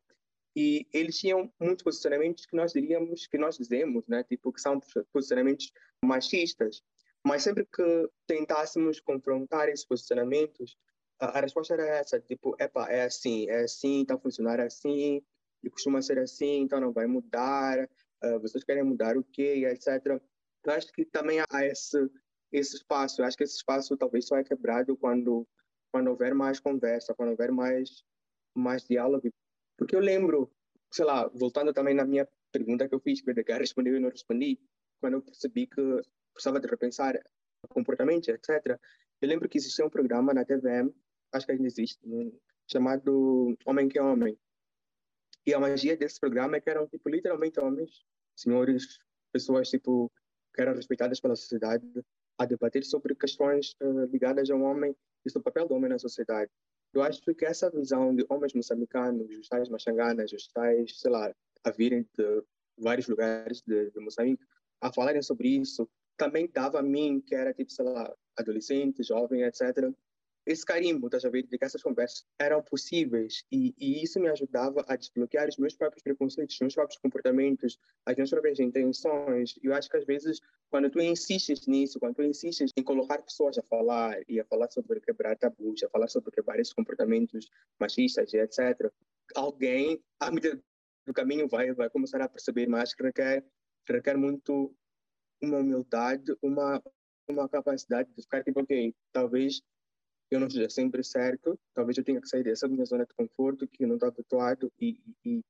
[0.55, 4.23] E eles tinham muitos posicionamentos que nós diríamos, que nós dizemos, né?
[4.23, 4.79] Tipo, que são
[5.13, 5.71] posicionamentos
[6.03, 6.81] machistas.
[7.25, 10.77] Mas sempre que tentássemos confrontar esses posicionamentos,
[11.19, 15.21] a, a resposta era essa, tipo, epa, é assim, é assim, está a funcionar assim,
[15.63, 17.83] e costuma ser assim, então não vai mudar,
[18.23, 20.21] uh, vocês querem mudar o quê, etc.
[20.63, 21.97] Eu acho que também há esse,
[22.51, 25.47] esse espaço, eu acho que esse espaço talvez só é quebrado quando,
[25.91, 28.03] quando houver mais conversa, quando houver mais,
[28.55, 29.29] mais diálogo.
[29.77, 30.51] Porque eu lembro,
[30.91, 34.09] sei lá, voltando também na minha pergunta que eu fiz, que o respondeu e não
[34.09, 34.59] respondi,
[34.99, 35.81] quando eu percebi que
[36.33, 37.19] precisava de repensar
[37.69, 38.79] comportamento, etc.
[39.21, 40.93] Eu lembro que existia um programa na TVM,
[41.33, 42.31] acho que ainda existe, né,
[42.67, 44.37] chamado Homem que é Homem.
[45.45, 48.99] E a magia desse programa é que eram, tipo, literalmente homens, senhores,
[49.31, 50.11] pessoas, tipo,
[50.53, 51.85] que eram respeitadas pela sociedade,
[52.37, 55.99] a debater sobre questões uh, ligadas ao homem e sobre o papel do homem na
[55.99, 56.51] sociedade.
[56.93, 61.33] Eu acho que essa visão de homens moçambicanos, os tais machanganas, os tais, sei lá,
[61.63, 62.43] a virem de
[62.77, 64.43] vários lugares de, de Moçambique,
[64.81, 69.43] a falarem sobre isso, também dava a mim, que era tipo, sei lá, adolescente, jovem,
[69.43, 69.91] etc.,
[70.47, 74.29] esse carimbo, estás a ver, de que essas conversas eram possíveis e, e, isso me
[74.29, 79.59] ajudava a desbloquear os meus próprios preconceitos, os meus próprios comportamentos, as minhas próprias intenções.
[79.61, 80.39] Eu acho que às vezes,
[80.69, 84.71] quando tu insistes nisso, quando tu insistes em colocar pessoas a falar e a falar
[84.71, 88.89] sobre quebrar tabus, a falar sobre quebrar esses comportamentos machistas e etc.,
[89.35, 90.57] alguém, à medida
[91.05, 93.45] do caminho, vai, vai começar a perceber mais que requer,
[93.85, 94.73] que requer muito
[95.41, 96.81] uma humildade, uma,
[97.27, 99.61] uma capacidade de ficar tipo, ok, talvez
[100.29, 103.67] eu não esteja sempre certo, talvez eu tenha que sair dessa minha zona de conforto
[103.67, 105.41] que eu não estou habituado e, e,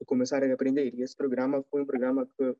[0.00, 0.94] e, começar a aprender.
[0.94, 2.56] E esse programa foi um programa que,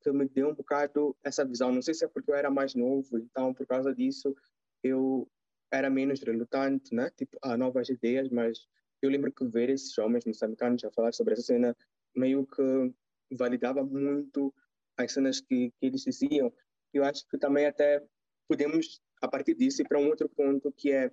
[0.00, 1.70] que me deu um bocado essa visão.
[1.70, 4.34] Não sei se é porque eu era mais novo, então por causa disso
[4.82, 5.28] eu
[5.70, 7.10] era menos relutante, né?
[7.10, 8.66] Tipo, a novas ideias, mas
[9.02, 11.76] eu lembro que ver esses homens moçambicanos a falar sobre essa cena
[12.16, 12.94] meio que
[13.32, 14.52] validava muito
[14.96, 16.52] as cenas que, que eles diziam.
[16.92, 18.02] Eu acho que também até
[18.48, 21.10] podemos a partir disso, ir para um outro ponto que é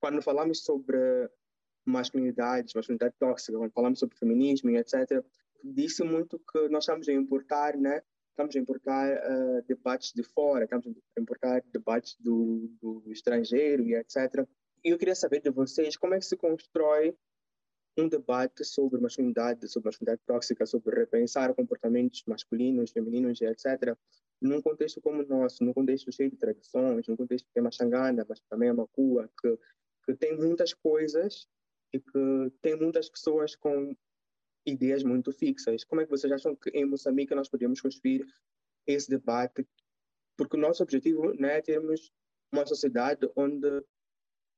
[0.00, 0.98] quando falamos sobre
[1.84, 5.24] masculinidade, masculinidade tóxica, quando falamos sobre feminismo e etc.,
[5.62, 8.02] disse muito que nós estamos a importar, né?
[8.30, 13.94] Estamos a importar uh, debates de fora, estamos a importar debates do, do estrangeiro e
[13.94, 14.46] etc.
[14.84, 17.14] E eu queria saber de vocês como é que se constrói
[17.96, 23.96] um debate sobre masculinidade, sobre masculinidade tóxica, sobre repensar comportamentos masculinos, femininos etc
[24.42, 28.26] num contexto como o nosso, num contexto cheio de tradições, num contexto que é Machangana,
[28.28, 29.58] mas também é Macua, que,
[30.04, 31.48] que tem muitas coisas
[31.92, 33.96] e que tem muitas pessoas com
[34.66, 35.84] ideias muito fixas.
[35.84, 38.26] Como é que vocês acham que em Moçambique nós podemos construir
[38.86, 39.66] esse debate?
[40.36, 42.12] Porque o nosso objetivo né, é termos
[42.52, 43.68] uma sociedade onde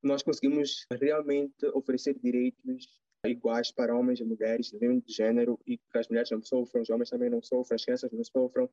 [0.03, 6.09] nós conseguimos realmente oferecer direitos iguais para homens e mulheres, de gênero, e que as
[6.09, 8.69] mulheres não sofram, os homens também não sofram, as crianças não sofram,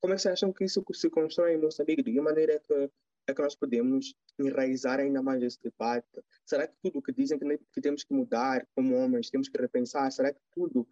[0.00, 2.02] como é que vocês acham que isso se constrói em Moçambique?
[2.02, 2.90] De que maneira é que,
[3.26, 6.06] é que nós podemos enraizar ainda mais esse debate?
[6.44, 10.10] Será que tudo que dizem que, temos que mudar como homens, temos que repensar?
[10.12, 10.86] Será que tudo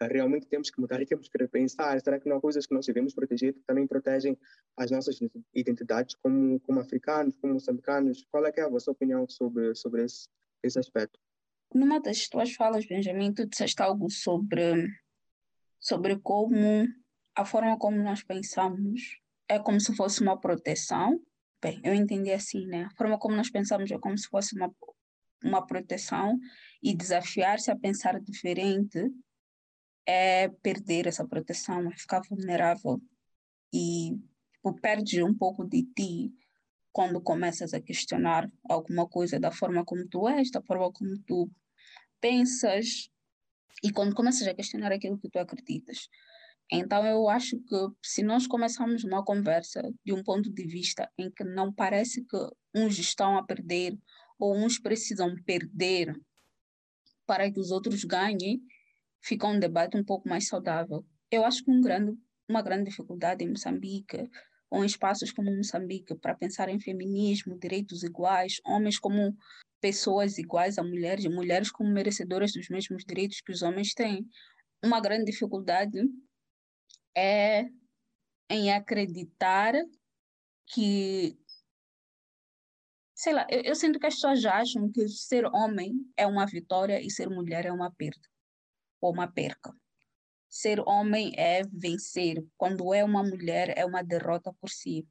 [0.00, 2.00] realmente temos que mudar e temos que repensar?
[2.00, 4.38] Será que não há coisas que nós devemos proteger que também protegem
[4.76, 5.18] as nossas
[5.54, 8.24] identidades como, como africanos, como moçambicanos?
[8.30, 10.28] Qual é, é a vossa opinião sobre, sobre esse,
[10.62, 11.18] esse aspecto?
[11.72, 14.88] Numa das tuas falas, Benjamin, tu disseste algo sobre,
[15.78, 16.86] sobre como
[17.34, 21.20] a forma como nós pensamos é como se fosse uma proteção.
[21.62, 22.84] Bem, eu entendi assim, né?
[22.84, 24.72] A forma como nós pensamos é como se fosse uma,
[25.44, 26.38] uma proteção
[26.82, 28.98] e desafiar-se a pensar diferente
[30.06, 33.00] é perder essa proteção, é ficar vulnerável
[33.72, 34.18] e
[34.54, 36.32] tipo, perde um pouco de ti
[36.92, 41.50] quando começas a questionar alguma coisa da forma como tu és, da forma como tu
[42.20, 43.08] pensas
[43.82, 46.08] e quando começas a questionar aquilo que tu acreditas.
[46.72, 51.30] Então, eu acho que se nós começarmos uma conversa de um ponto de vista em
[51.30, 52.36] que não parece que
[52.74, 53.98] uns estão a perder
[54.38, 56.14] ou uns precisam perder
[57.26, 58.60] para que os outros ganhem,
[59.20, 61.04] fica um debate um pouco mais saudável.
[61.30, 62.16] Eu acho que um grande,
[62.48, 64.28] uma grande dificuldade em Moçambique,
[64.70, 69.36] ou em espaços como Moçambique, para pensar em feminismo, direitos iguais, homens como
[69.80, 74.28] pessoas iguais a mulheres, mulheres como merecedoras dos mesmos direitos que os homens têm.
[74.82, 75.98] Uma grande dificuldade
[77.16, 77.66] é
[78.48, 79.74] em acreditar
[80.66, 81.36] que
[83.14, 87.00] sei lá, eu, eu, sinto que as pessoas acham que ser homem é uma vitória
[87.00, 88.26] e ser mulher é uma perda
[89.00, 89.74] ou uma perca.
[90.50, 95.06] Ser homem é vencer, quando é uma mulher é uma derrota por si.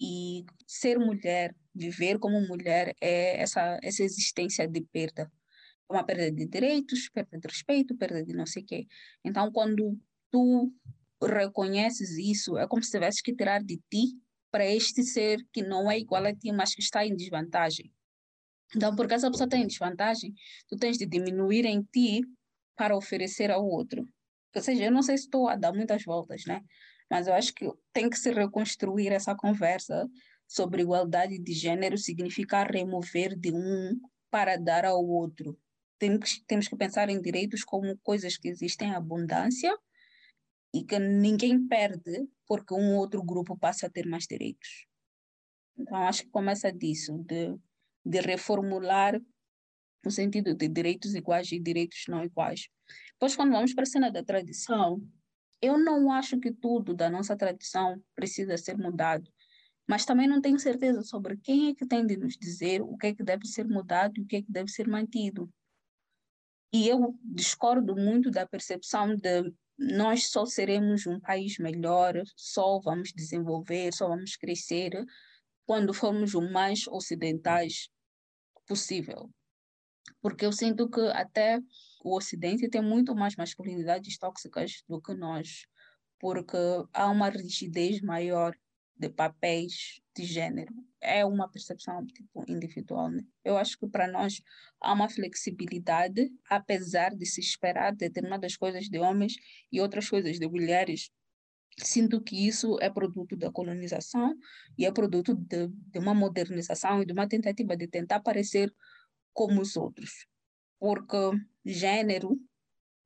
[0.00, 5.30] E ser mulher, viver como mulher é essa essa existência de perda.
[5.90, 8.86] É uma perda de direitos, perda de respeito, perda de não sei o quê.
[9.24, 9.98] Então, quando
[10.30, 10.72] tu
[11.20, 14.16] reconheces isso, é como se tivesse que tirar de ti
[14.52, 17.92] para este ser que não é igual a ti, mas que está em desvantagem.
[18.74, 20.32] Então, porque essa pessoa em desvantagem,
[20.68, 22.22] tu tens de diminuir em ti
[22.76, 24.08] para oferecer ao outro.
[24.54, 26.62] Ou seja, eu não sei se estou a dar muitas voltas, né?
[27.10, 30.08] Mas eu acho que tem que se reconstruir essa conversa
[30.46, 35.58] sobre igualdade de gênero, significa remover de um para dar ao outro.
[35.98, 39.76] Temos, temos que pensar em direitos como coisas que existem em abundância
[40.74, 44.86] e que ninguém perde porque um outro grupo passa a ter mais direitos.
[45.76, 47.56] Então, acho que começa disso, de,
[48.04, 49.20] de reformular
[50.08, 52.68] o sentido de direitos iguais e direitos não iguais.
[53.12, 55.00] Depois, quando vamos para a cena da tradição,
[55.60, 59.30] eu não acho que tudo da nossa tradição precisa ser mudado,
[59.86, 63.08] mas também não tenho certeza sobre quem é que tem de nos dizer o que
[63.08, 65.52] é que deve ser mudado e o que é que deve ser mantido.
[66.72, 73.12] E eu discordo muito da percepção de nós só seremos um país melhor, só vamos
[73.14, 74.92] desenvolver, só vamos crescer
[75.64, 77.88] quando formos o mais ocidentais
[78.66, 79.30] possível.
[80.20, 81.60] Porque eu sinto que até
[82.04, 85.66] o Ocidente tem muito mais masculinidades tóxicas do que nós,
[86.18, 86.56] porque
[86.92, 88.54] há uma rigidez maior
[89.00, 90.74] de papéis de gênero.
[91.00, 93.10] É uma percepção tipo, individual.
[93.10, 93.22] Né?
[93.42, 94.42] Eu acho que para nós
[94.78, 99.34] há uma flexibilidade, apesar de se esperar determinadas coisas de homens
[99.72, 101.10] e outras coisas de mulheres.
[101.78, 104.36] Sinto que isso é produto da colonização
[104.76, 108.70] e é produto de, de uma modernização e de uma tentativa de tentar parecer
[109.32, 110.26] como os outros.
[110.78, 111.16] Porque
[111.64, 112.38] gênero,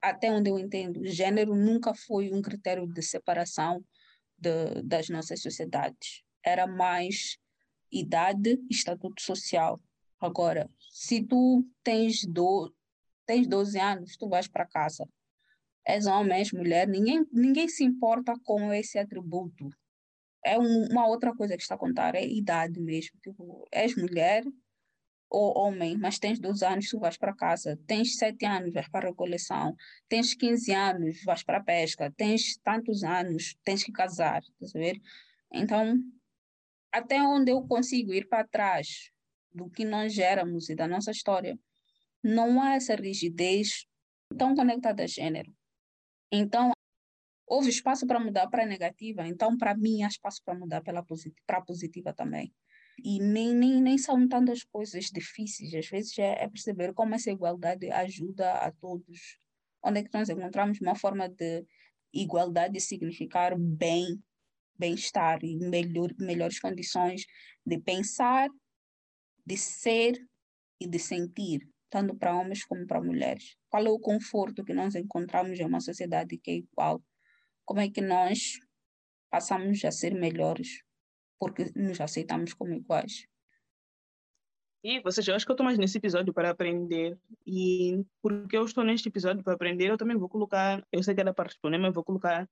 [0.01, 3.85] até onde eu entendo, gênero nunca foi um critério de separação
[4.39, 6.23] de, das nossas sociedades.
[6.45, 7.39] Era mais
[7.91, 9.81] idade, estatuto social.
[10.21, 12.73] Agora, se tu tens, do,
[13.27, 15.09] tens 12 anos, tu vais para casa.
[15.87, 19.69] És homem, és mulher, ninguém, ninguém se importa com esse atributo.
[20.45, 23.19] É um, uma outra coisa que está a contar, é idade mesmo.
[23.23, 24.45] Tipo, és mulher,
[25.35, 29.09] ou homem, mas tens 12 anos, tu vais para casa, tens 7 anos, vais para
[29.09, 29.75] a recoleção,
[30.09, 35.01] tens 15 anos, vais para a pesca, tens tantos anos, tens que casar, tá ver?
[35.53, 35.99] Então,
[36.93, 39.11] até onde eu consigo ir para trás
[39.53, 41.59] do que nós éramos e da nossa história,
[42.23, 43.87] não há essa rigidez
[44.39, 45.53] tão conectada a gênero.
[46.31, 46.71] Então,
[47.45, 51.01] houve espaço para mudar para a negativa, então, para mim, há espaço para mudar para
[51.01, 52.53] a positiva também.
[53.03, 57.31] E nem, nem, nem são tantas coisas difíceis, às vezes é, é perceber como essa
[57.31, 59.39] igualdade ajuda a todos.
[59.83, 61.67] Onde é que nós encontramos uma forma de
[62.13, 64.23] igualdade significar bem,
[64.79, 67.27] bem-estar e melhor, melhores condições
[67.67, 68.49] de pensar,
[69.45, 70.15] de ser
[70.81, 73.57] e de sentir, tanto para homens como para mulheres.
[73.69, 77.03] Qual é o conforto que nós encontramos em uma sociedade que é igual?
[77.65, 78.59] Como é que nós
[79.31, 80.83] passamos a ser melhores
[81.39, 83.27] porque nos aceitamos como iguais.
[84.85, 87.19] E, seja, eu acho que eu estou mais nesse episódio para aprender.
[87.47, 91.23] E porque eu estou neste episódio para aprender, eu também vou colocar, eu sei que
[91.23, 92.47] era para responder, mas vou colocar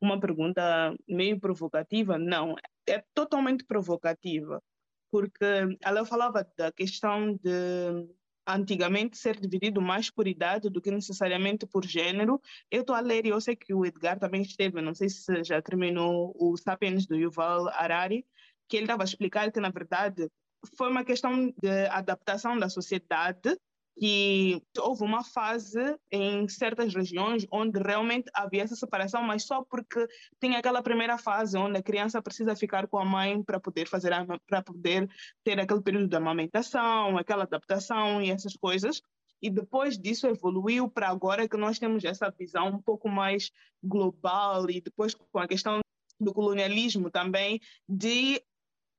[0.00, 2.16] uma pergunta meio provocativa.
[2.16, 2.54] Não,
[2.86, 4.62] é totalmente provocativa.
[5.10, 5.44] Porque
[5.82, 8.08] ela falava da questão de
[8.46, 12.40] antigamente ser dividido mais por idade do que necessariamente por gênero.
[12.70, 15.42] Eu estou a ler e eu sei que o Edgar também esteve, não sei se
[15.44, 18.26] já terminou o Sapiens do Yuval Harari,
[18.68, 20.30] que ele estava a explicar que, na verdade,
[20.76, 23.56] foi uma questão de adaptação da sociedade
[23.96, 30.06] que houve uma fase em certas regiões onde realmente havia essa separação, mas só porque
[30.40, 34.10] tem aquela primeira fase onde a criança precisa ficar com a mãe para poder fazer
[34.46, 35.08] para poder
[35.44, 39.00] ter aquele período de amamentação, aquela adaptação e essas coisas.
[39.40, 43.50] E depois disso evoluiu para agora que nós temos essa visão um pouco mais
[43.82, 45.80] global e depois com a questão
[46.18, 48.42] do colonialismo também de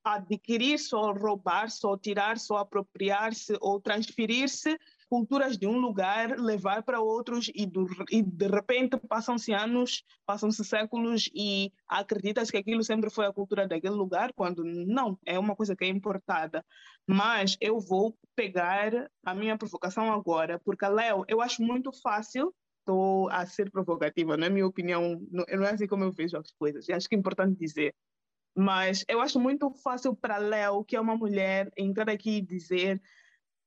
[0.06, 4.78] adquirir, só roubar, só tirar, só apropriar-se ou transferir-se
[5.10, 10.64] culturas de um lugar, levar para outros e, do, e de repente passam-se anos, passam-se
[10.64, 15.56] séculos e acredita-se que aquilo sempre foi a cultura daquele lugar, quando não, é uma
[15.56, 16.64] coisa que é importada.
[17.08, 23.28] Mas eu vou pegar a minha provocação agora, porque, Léo, eu acho muito fácil estou
[23.30, 26.52] a ser provocativa, não é minha opinião, não, não é assim como eu vejo as
[26.52, 26.88] coisas.
[26.88, 27.96] E acho que é importante dizer.
[28.56, 33.02] Mas eu acho muito fácil para Léo, que é uma mulher, entrar aqui e dizer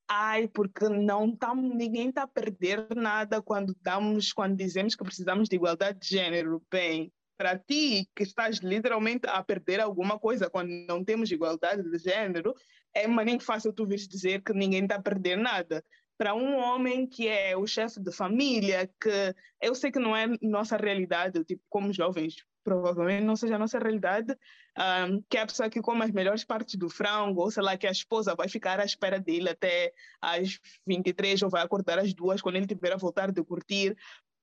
[0.08, 5.48] ai, porque não tá, ninguém está a perder nada quando damos, quando dizemos que precisamos
[5.48, 6.62] de igualdade de gênero.
[6.70, 11.98] Bem, para ti, que estás literalmente a perder alguma coisa quando não temos igualdade de
[11.98, 12.54] gênero,
[12.94, 15.84] é maninho fácil tu vir dizer que ninguém está a perder nada.
[16.16, 20.26] Para um homem que é o chefe de família, que eu sei que não é
[20.40, 22.34] nossa realidade, tipo, como jovens,
[22.68, 24.36] provavelmente não seja a nossa realidade,
[24.76, 27.78] um, que é a pessoa que come as melhores partes do frango, ou sei lá,
[27.78, 29.90] que a esposa vai ficar à espera dele até
[30.20, 33.96] às 23 ou vai acordar às duas quando ele tiver a voltar de curtir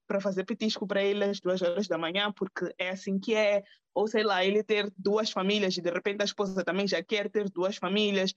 [0.08, 3.64] para fazer petisco para ele às duas horas da manhã, porque é assim que é.
[3.94, 7.30] Ou sei lá, ele ter duas famílias e de repente a esposa também já quer
[7.30, 8.34] ter duas famílias.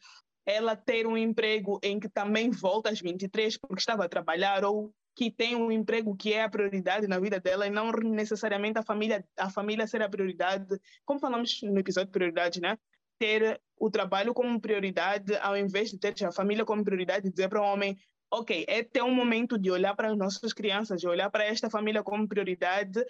[0.46, 4.94] Ela ter um emprego em que também volta às 23 porque estava a trabalhar, ou
[5.18, 8.84] que tem um emprego que é a prioridade na vida dela e não necessariamente a
[8.84, 10.80] família a família ser a prioridade.
[11.04, 12.78] Como falamos no episódio prioridade né?
[13.18, 17.60] Ter o trabalho como prioridade ao invés de ter a família como prioridade dizer para
[17.60, 17.98] o homem
[18.30, 21.68] ok é ter um momento de olhar para as nossas crianças de olhar para esta
[21.68, 23.04] família como prioridade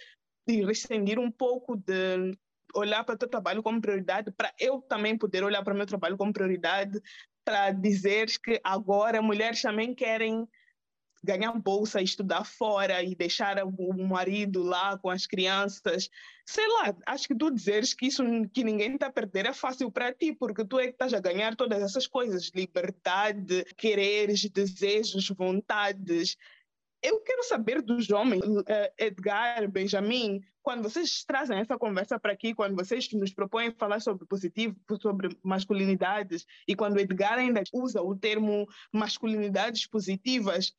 [0.46, 2.32] e rescindir um pouco de
[2.74, 5.84] olhar para o teu trabalho como prioridade para eu também poder olhar para o meu
[5.84, 6.98] trabalho como prioridade
[7.44, 10.48] para dizer que agora mulheres também querem
[11.22, 16.08] ganhar bolsa, estudar fora e deixar o marido lá com as crianças.
[16.46, 19.90] Sei lá, acho que tu dizeres que isso que ninguém está a perder é fácil
[19.90, 25.28] para ti, porque tu é que estás a ganhar todas essas coisas: liberdade, quereres, desejos,
[25.30, 26.36] vontades.
[27.00, 32.52] Eu quero saber dos homens, eh, Edgar, Benjamin, quando vocês trazem essa conversa para aqui,
[32.52, 38.14] quando vocês nos propõem falar sobre positivo, sobre masculinidades, e quando Edgar ainda usa o
[38.14, 40.74] termo masculinidades positivas,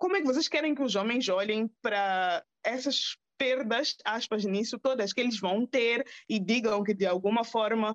[0.00, 5.12] como é que vocês querem que os homens olhem para essas perdas, aspas, nisso todas
[5.12, 7.94] que eles vão ter e digam que de alguma forma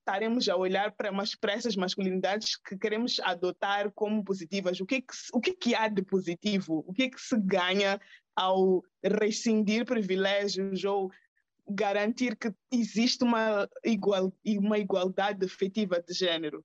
[0.00, 4.80] estaremos a olhar para, para essas masculinidades que queremos adotar como positivas.
[4.80, 6.84] O que, que, o que, que há de positivo?
[6.88, 8.00] O que que se ganha
[8.34, 11.10] ao rescindir privilégios ou
[11.68, 16.64] garantir que existe uma, igual, uma igualdade efetiva de género?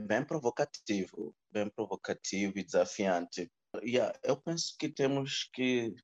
[0.00, 3.50] Bem provocativo, bem provocativo e desafiante.
[3.82, 5.94] Yeah, eu penso que temos que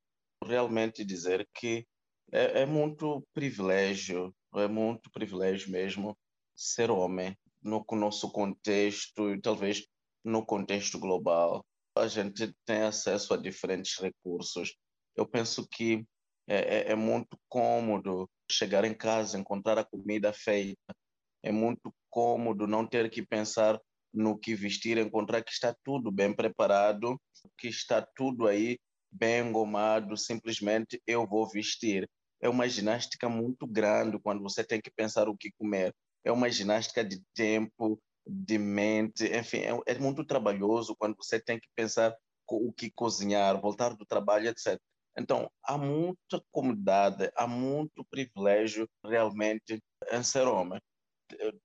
[0.45, 1.87] realmente dizer que
[2.33, 6.17] é, é muito privilégio é muito privilégio mesmo
[6.55, 9.87] ser homem no nosso contexto e talvez
[10.25, 11.65] no contexto global.
[11.97, 14.75] A gente tem acesso a diferentes recursos.
[15.17, 16.05] Eu penso que
[16.47, 20.95] é, é, é muito cômodo chegar em casa, encontrar a comida feita.
[21.43, 23.81] É muito cômodo não ter que pensar
[24.13, 27.19] no que vestir, encontrar que está tudo bem preparado,
[27.59, 28.79] que está tudo aí
[29.11, 32.09] bem engomado, simplesmente eu vou vestir
[32.43, 35.95] é uma ginástica muito grande quando você tem que pensar o que comer.
[36.25, 41.59] É uma ginástica de tempo, de mente, enfim, é, é muito trabalhoso quando você tem
[41.59, 42.15] que pensar
[42.51, 44.79] o que cozinhar, voltar do trabalho, etc.
[45.17, 49.81] Então, há muita comodidade, há muito privilégio realmente
[50.11, 50.81] em ser homem.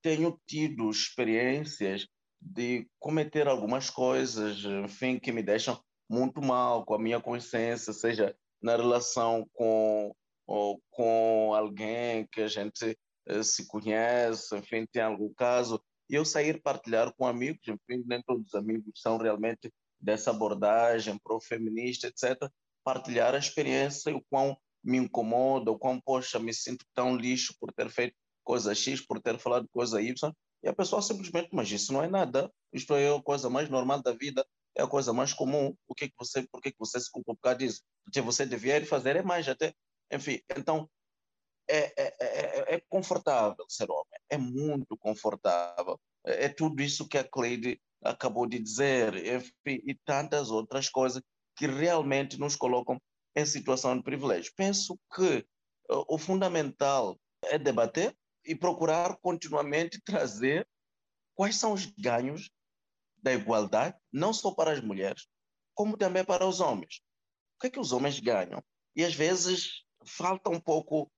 [0.01, 2.07] Tenho tido experiências
[2.41, 8.35] de cometer algumas coisas, enfim, que me deixam muito mal com a minha consciência, seja
[8.61, 10.13] na relação com
[10.91, 12.97] com alguém que a gente
[13.29, 18.21] uh, se conhece, enfim, tem algum caso, e eu sair partilhar com amigos, enfim, nem
[18.23, 22.49] todos os amigos são realmente dessa abordagem pro-feminista, etc.,
[22.81, 27.53] partilhar a experiência e o quão me incomoda, o quão, poxa, me sinto tão lixo
[27.59, 28.15] por ter feito
[28.47, 30.33] coisa X, por ter falado coisa Y,
[30.63, 34.01] e a pessoa simplesmente, mas isso não é nada, isto é a coisa mais normal
[34.01, 36.79] da vida, é a coisa mais comum, o que, é que você, por que, que
[36.79, 37.81] você se culpa por causa disso?
[38.05, 39.73] Porque você devia fazer é mais até,
[40.09, 40.89] enfim, então
[41.69, 45.99] é, é, é, é, confortável ser homem, é muito confortável.
[46.25, 51.21] É, é tudo isso que a Cleide acabou de dizer, enfim, e tantas outras coisas
[51.57, 52.97] que realmente nos colocam
[53.35, 54.53] em situação de privilégio.
[54.55, 55.45] Penso que
[55.91, 58.15] uh, o fundamental é debater
[58.47, 60.67] e procurar continuamente trazer
[61.35, 62.49] quais são os ganhos
[63.21, 65.27] da igualdade, não só para as mulheres,
[65.75, 67.01] como também para os homens.
[67.55, 68.63] O que é que os homens ganham?
[68.95, 71.11] E às vezes falta um pouco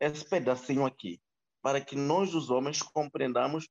[0.00, 1.20] esse pedacinho aqui,
[1.60, 3.68] para que nós, os homens, compreendamos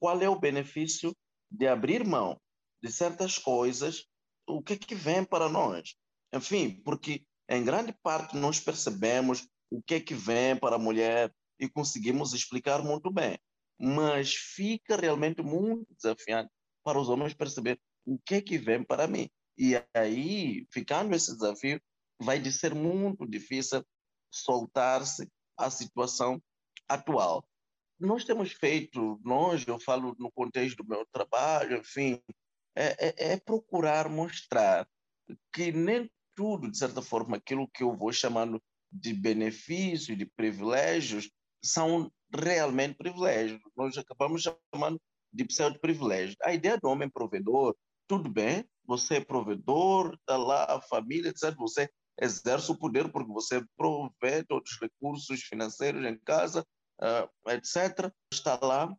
[0.00, 1.14] qual é o benefício
[1.50, 2.40] de abrir mão
[2.82, 4.06] de certas coisas,
[4.46, 5.94] o que é que vem para nós.
[6.32, 11.32] Enfim, porque em grande parte nós percebemos o que é que vem para a mulher
[11.58, 13.38] e conseguimos explicar muito bem.
[13.78, 16.50] Mas fica realmente muito desafiante
[16.84, 19.28] para os homens perceber o que é que vem para mim.
[19.56, 21.80] E aí, ficando esse desafio,
[22.20, 23.84] vai de ser muito difícil
[24.32, 26.42] soltar-se à situação
[26.88, 27.46] atual.
[27.98, 32.22] Nós temos feito, nós, eu falo no contexto do meu trabalho, enfim,
[32.76, 34.88] é, é, é procurar mostrar
[35.52, 41.28] que nem tudo, de certa forma, aquilo que eu vou chamando de benefícios, de privilégios,
[41.62, 43.60] são realmente privilégios.
[43.76, 44.42] Nós acabamos
[44.74, 45.00] chamando
[45.32, 46.36] de pseudo-privilégio.
[46.42, 51.54] A ideia do homem provedor, tudo bem, você é provedor, está lá a família, etc.
[51.56, 51.88] Você
[52.20, 56.66] exerce o poder porque você provê todos os recursos financeiros em casa,
[57.00, 58.12] uh, etc.
[58.32, 58.92] Está lá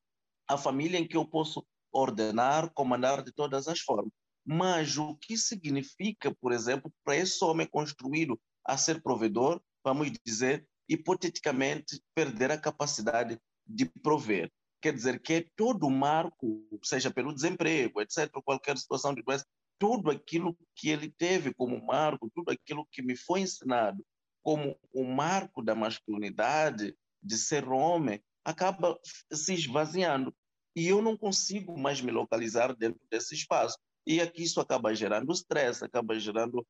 [0.47, 4.12] a família em que eu posso ordenar, comandar de todas as formas.
[4.45, 10.68] Mas o que significa, por exemplo, para esse homem construído a ser provedor, vamos dizer,
[10.90, 14.52] hipoteticamente, perder a capacidade de prover?
[14.82, 19.46] Quer dizer que é todo o marco, seja pelo desemprego, etc., qualquer situação de doença,
[19.78, 24.04] tudo aquilo que ele teve como marco, tudo aquilo que me foi ensinado
[24.42, 28.98] como o marco da masculinidade, de ser homem, acaba
[29.32, 30.34] se esvaziando.
[30.76, 33.78] E eu não consigo mais me localizar dentro desse espaço.
[34.08, 36.66] E aqui isso acaba gerando estresse, acaba gerando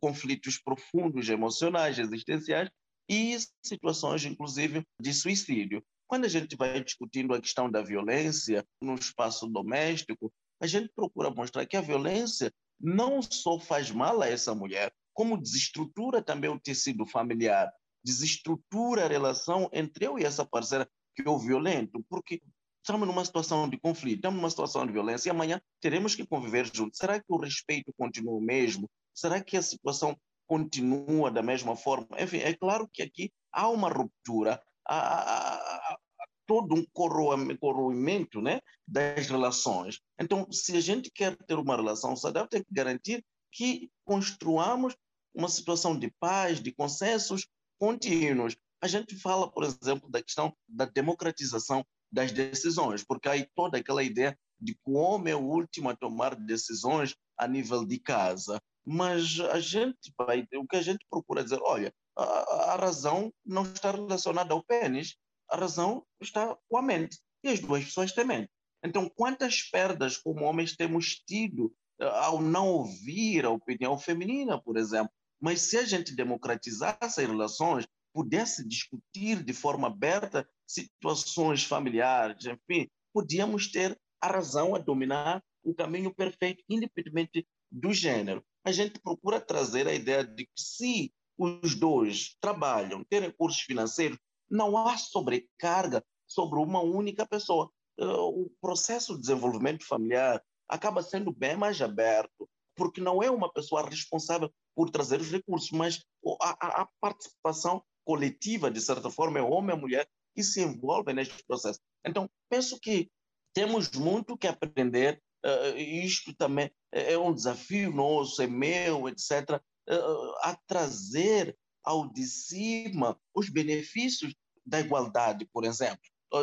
[0.00, 2.68] conflitos profundos emocionais, existenciais
[3.08, 5.84] e situações, inclusive, de suicídio.
[6.06, 11.30] Quando a gente vai discutindo a questão da violência no espaço doméstico, a gente procura
[11.30, 16.60] mostrar que a violência não só faz mal a essa mulher, como desestrutura também o
[16.60, 17.70] tecido familiar,
[18.04, 22.40] desestrutura a relação entre eu e essa parceira que o violento, porque
[22.82, 26.68] estamos numa situação de conflito, estamos numa situação de violência e amanhã teremos que conviver
[26.74, 26.98] juntos.
[26.98, 28.90] Será que o respeito continua o mesmo?
[29.14, 30.16] Será que a situação
[30.52, 32.06] continua da mesma forma?
[32.18, 35.98] Enfim, é claro que aqui há uma ruptura, há, há, há
[36.46, 39.98] todo um corroimento né, das relações.
[40.20, 44.94] Então, se a gente quer ter uma relação saudável, tem que garantir que construamos
[45.34, 47.48] uma situação de paz, de consensos
[47.80, 48.54] contínuos.
[48.82, 51.82] A gente fala, por exemplo, da questão da democratização
[52.12, 55.96] das decisões, porque aí toda aquela ideia de que o homem é o último a
[55.96, 58.60] tomar decisões a nível de casa.
[58.84, 60.12] Mas a gente
[60.54, 65.16] o que a gente procura dizer, olha, a, a razão não está relacionada ao pênis,
[65.48, 67.18] a razão está com a mente.
[67.44, 68.50] E as duas pessoas têm mente.
[68.84, 74.76] Então, quantas perdas como homens temos tido eh, ao não ouvir a opinião feminina, por
[74.76, 75.12] exemplo?
[75.40, 82.88] Mas se a gente democratizasse as relações, pudesse discutir de forma aberta situações familiares, enfim,
[83.12, 88.44] podíamos ter a razão a dominar o caminho perfeito, independentemente do gênero.
[88.64, 94.18] A gente procura trazer a ideia de que se os dois trabalham, têm recursos financeiros,
[94.50, 97.70] não há sobrecarga sobre uma única pessoa.
[97.98, 103.52] Eh, o processo de desenvolvimento familiar acaba sendo bem mais aberto, porque não é uma
[103.52, 106.02] pessoa responsável por trazer os recursos, mas
[106.40, 111.44] a, a participação coletiva, de certa forma, é homem e mulher que se envolvem neste
[111.44, 111.78] processo.
[112.06, 113.10] Então, penso que
[113.54, 120.32] temos muito que aprender, uh, isto também é um desafio nosso, é meu, etc., uh,
[120.42, 124.34] a trazer ao de cima os benefícios
[124.64, 125.98] da igualdade, por exemplo.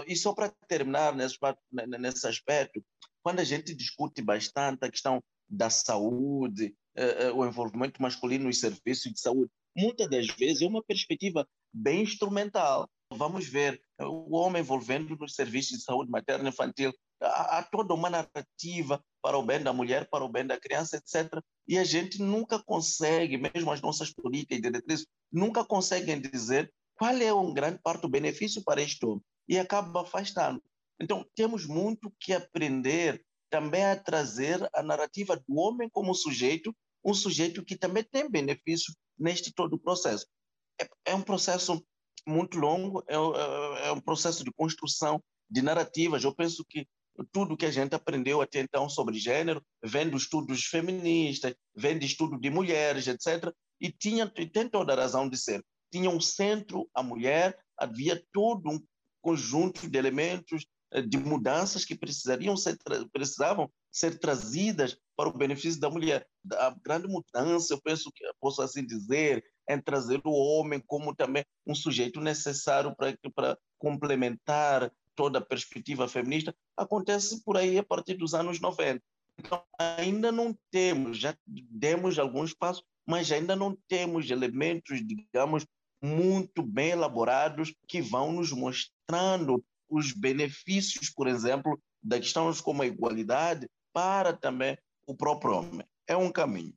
[0.05, 1.37] E só para terminar nesse,
[1.71, 2.83] nesse aspecto,
[3.23, 6.75] quando a gente discute bastante a questão da saúde,
[7.33, 12.89] o envolvimento masculino nos serviços de saúde, muitas das vezes é uma perspectiva bem instrumental.
[13.13, 16.93] Vamos ver o homem envolvendo nos serviços de saúde materna e infantil.
[17.21, 21.41] Há, toda uma narrativa para o bem da mulher, para o bem da criança, etc.
[21.67, 27.15] E a gente nunca consegue, mesmo as nossas políticas e diretrizes, nunca conseguem dizer qual
[27.15, 29.21] é um grande parte do benefício para este homem.
[29.47, 30.61] E acaba afastando.
[31.01, 37.13] Então, temos muito que aprender também a trazer a narrativa do homem como sujeito, um
[37.13, 40.27] sujeito que também tem benefício neste todo o processo.
[40.79, 41.83] É, é um processo
[42.27, 46.23] muito longo, é, é, é, um processo de construção de narrativas.
[46.23, 46.87] Eu penso que
[47.31, 52.05] tudo que a gente aprendeu até então sobre gênero vem dos estudos feministas, vem de
[52.05, 53.53] estudo de mulheres, etc.
[53.79, 55.63] E tinha tem toda a razão de ser.
[55.91, 58.79] Tinha um centro a mulher, havia todo um
[59.21, 62.77] conjunto de elementos eh, de mudanças que precisariam ser
[63.11, 66.25] precisavam ser trazidas para o benefício da mulher.
[66.53, 71.43] A grande mudança, eu penso que posso assim dizer, é trazer o homem como também
[71.65, 78.13] um sujeito necessário para para complementar toda a perspectiva feminista, acontece por aí a partir
[78.13, 79.03] dos anos 90.
[79.37, 85.67] Então, ainda não temos, já demos alguns passos, mas ainda não temos elementos, digamos,
[86.01, 92.87] muito bem elaborados que vão nos mostrando os benefícios, por exemplo, da questões como a
[92.87, 95.85] igualdade para também o próprio homem.
[96.07, 96.73] É um caminho.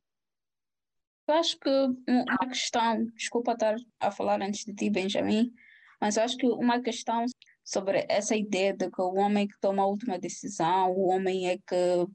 [1.28, 1.70] Eu acho que
[2.08, 5.54] uma questão, desculpa estar a falar antes de ti, Benjamin,
[6.00, 7.24] mas eu acho que uma questão
[7.64, 11.58] sobre essa ideia de que o homem que toma a última decisão, o homem é
[11.58, 12.06] que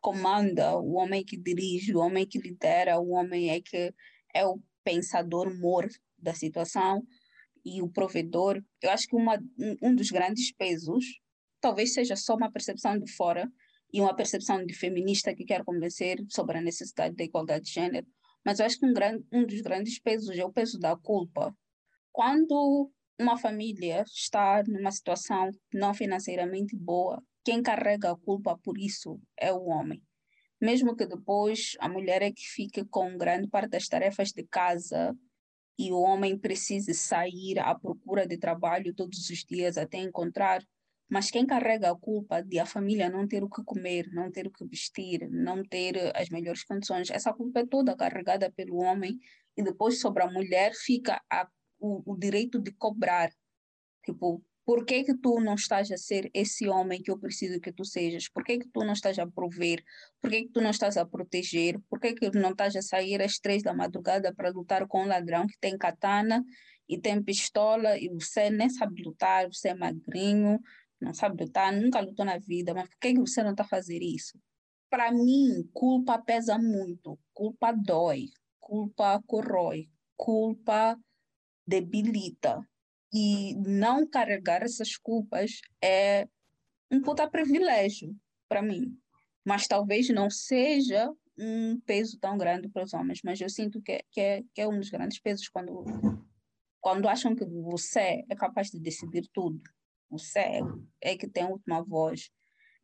[0.00, 3.94] comanda, o homem que dirige, o homem que lidera, o homem é que
[4.34, 7.02] é o pensador mor da situação,
[7.64, 9.38] e o provedor, eu acho que uma,
[9.80, 11.04] um dos grandes pesos,
[11.60, 13.48] talvez seja só uma percepção de fora
[13.92, 18.06] e uma percepção de feminista que quer convencer sobre a necessidade da igualdade de gênero,
[18.44, 21.54] mas eu acho que um, grande, um dos grandes pesos é o peso da culpa.
[22.10, 29.20] Quando uma família está numa situação não financeiramente boa, quem carrega a culpa por isso
[29.38, 30.02] é o homem.
[30.60, 35.16] Mesmo que depois a mulher é que fique com grande parte das tarefas de casa,
[35.78, 40.62] e o homem precisa sair à procura de trabalho todos os dias até encontrar,
[41.10, 44.46] mas quem carrega a culpa de a família não ter o que comer, não ter
[44.46, 49.18] o que vestir, não ter as melhores condições, essa culpa é toda carregada pelo homem
[49.56, 51.48] e depois sobre a mulher fica a,
[51.82, 53.30] o, o direito de cobrar.
[54.04, 57.72] Tipo, por que que tu não estás a ser esse homem que eu preciso que
[57.72, 58.28] tu sejas?
[58.28, 59.82] Por que que tu não estás a prover?
[60.20, 61.80] Por que que tu não estás a proteger?
[61.90, 65.06] Por que que não estás a sair às três da madrugada para lutar com um
[65.06, 66.44] ladrão que tem katana
[66.88, 70.60] e tem pistola e você nem sabe lutar, você é magrinho,
[71.00, 73.68] não sabe lutar, nunca lutou na vida, mas por que que você não está a
[73.68, 74.38] fazer isso?
[74.92, 78.26] para mim, culpa pesa muito, culpa dói,
[78.60, 80.98] culpa corrói, culpa
[81.66, 82.66] debilita.
[83.12, 86.26] E não carregar essas culpas é
[86.90, 88.16] um puta privilégio
[88.48, 88.96] para mim.
[89.44, 93.92] Mas talvez não seja um peso tão grande para os homens, mas eu sinto que,
[93.92, 95.84] é, que, é, que é um dos grandes pesos quando,
[96.80, 99.60] quando acham que você é capaz de decidir tudo.
[100.10, 100.60] Você é,
[101.00, 102.30] é que tem a última voz.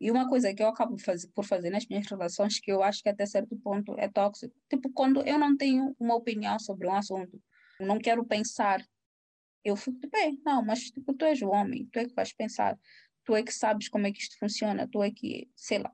[0.00, 3.02] E uma coisa que eu acabo faz, por fazer nas minhas relações, que eu acho
[3.02, 6.94] que até certo ponto é tóxico, tipo, quando eu não tenho uma opinião sobre um
[6.94, 7.40] assunto,
[7.86, 8.84] não quero pensar,
[9.64, 12.78] eu fico bem, não, mas tipo, tu és o homem, tu é que vais pensar,
[13.24, 15.92] tu é que sabes como é que isto funciona, tu é que, sei lá.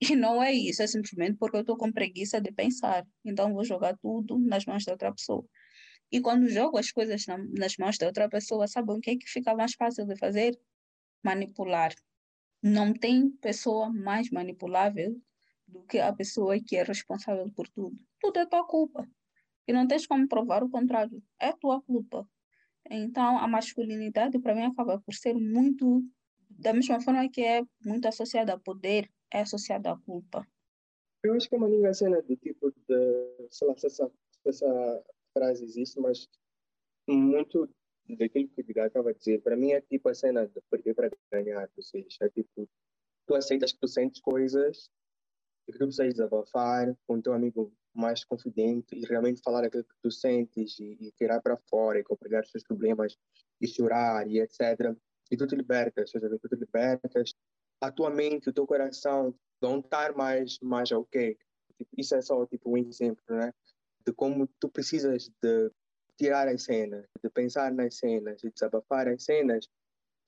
[0.00, 3.64] E não é isso, é simplesmente porque eu estou com preguiça de pensar, então vou
[3.64, 5.44] jogar tudo nas mãos da outra pessoa.
[6.12, 9.16] E quando jogo as coisas na, nas mãos da outra pessoa, sabe o que é
[9.16, 10.58] que fica mais fácil de fazer?
[11.22, 11.94] Manipular
[12.64, 15.20] não tem pessoa mais manipulável
[15.68, 17.94] do que a pessoa que é responsável por tudo.
[18.18, 19.06] Tudo é tua culpa.
[19.66, 21.22] E não tens como provar o contrário.
[21.40, 22.28] É tua culpa.
[22.90, 26.02] Então, a masculinidade, para mim, acaba por ser muito,
[26.50, 30.46] da mesma forma que é muito associada a poder, é associada à culpa.
[31.22, 34.12] Eu acho que é uma linda cena do tipo de, sei lá, se essa,
[34.42, 36.28] se essa frase existe, mas
[37.08, 37.68] muito
[38.08, 40.94] daquilo que o Edgar estava a dizer, para mim é tipo a cena de perder
[40.94, 42.68] para ganhar, ou seja, é tipo,
[43.26, 44.90] tu aceitas que tu sentes coisas
[45.66, 49.84] e que tu precisas desabafar com o teu amigo mais confidente e realmente falar aquilo
[49.84, 53.16] que tu sentes e, e tirar para fora e compartilhar os teus problemas
[53.60, 54.94] e chorar e etc.
[55.30, 57.34] E tu te libertas, seja, tu te libertas,
[57.80, 61.36] a tua mente, o teu coração vão estar mais, mais ok.
[61.76, 63.52] Tipo, isso é só tipo um exemplo, né?
[64.06, 65.70] De como tu precisas de
[66.16, 69.68] tirar as cenas, de pensar nas cenas, de desabafar as cenas,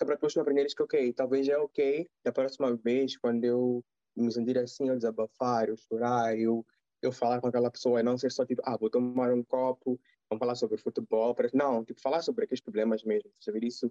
[0.01, 4.31] é para tu aprenderes que, ok, talvez é ok, da próxima vez, quando eu me
[4.31, 6.65] sentir assim, eu desabafar, eu chorar, eu,
[7.07, 10.01] eu falar com aquela pessoa, e não ser só tipo, ah, vou tomar um copo,
[10.29, 13.91] vamos falar sobre futebol, não, tipo, falar sobre aqueles problemas mesmo, saber isso.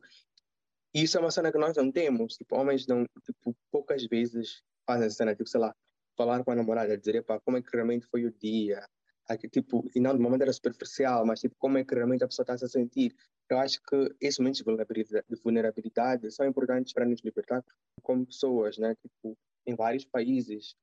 [0.93, 5.07] Isso é uma cena que nós não temos, tipo, homens não, tipo, poucas vezes fazem
[5.07, 5.75] essa cena, tipo, sei lá,
[6.17, 8.85] falar com a namorada, dizer, pá, como é que realmente foi o dia,
[9.27, 12.27] aqui, tipo, e não de uma maneira superficial, mas tipo, como é que realmente a
[12.27, 13.15] pessoa está se a sentir.
[13.49, 17.63] Eu acho que esses momentos de vulnerabilidade são importantes para nos libertar
[18.01, 18.95] como pessoas, né?
[18.95, 19.37] Tipo,
[19.67, 20.75] em vários países,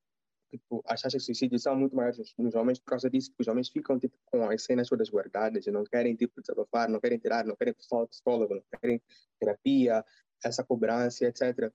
[0.52, 3.48] tipo, as taxas de suicídio são muito maiores nos homens por causa disso, que os
[3.48, 7.18] homens ficam tipo, com as cenas todas guardadas e não querem tipo, desabafar, não querem
[7.18, 9.00] tirar, não querem psicólogo, não querem
[9.40, 10.04] terapia,
[10.44, 11.72] essa cobrança, etc.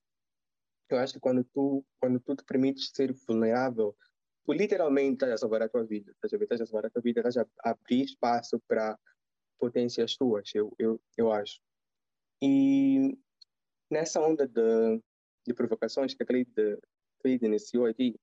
[0.88, 3.96] Eu acho que quando tu, quando tu te permites ser vulnerável,
[4.44, 7.36] tu literalmente estás a salvar a tua vida, estás a salvar a tua vida, estás
[7.36, 8.96] a abrir espaço para
[9.58, 11.60] potências tuas, eu, eu, eu acho.
[12.40, 13.18] E
[13.90, 15.02] nessa onda de,
[15.44, 18.14] de provocações que a Cleide iniciou aqui,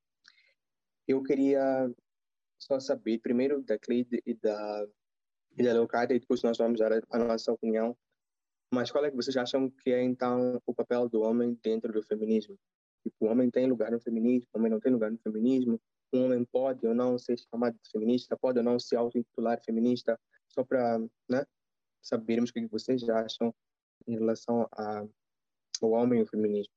[1.08, 1.92] eu queria
[2.60, 4.88] só saber, primeiro da Cleide e da,
[5.58, 7.96] e da Leocádia, e depois nós vamos dar a nossa opinião,
[8.74, 12.04] mas qual é que vocês acham que é, então, o papel do homem dentro do
[12.04, 12.58] feminismo?
[13.04, 15.80] Tipo, o homem tem lugar no feminismo, o homem não tem lugar no feminismo,
[16.12, 20.20] um homem pode ou não ser chamado de feminista, pode ou não se auto-intitular feminista,
[20.48, 21.00] só para
[21.30, 21.46] né,
[22.02, 23.54] sabermos o que vocês acham
[24.08, 25.06] em relação a,
[25.82, 26.74] ao homem e ao feminismo.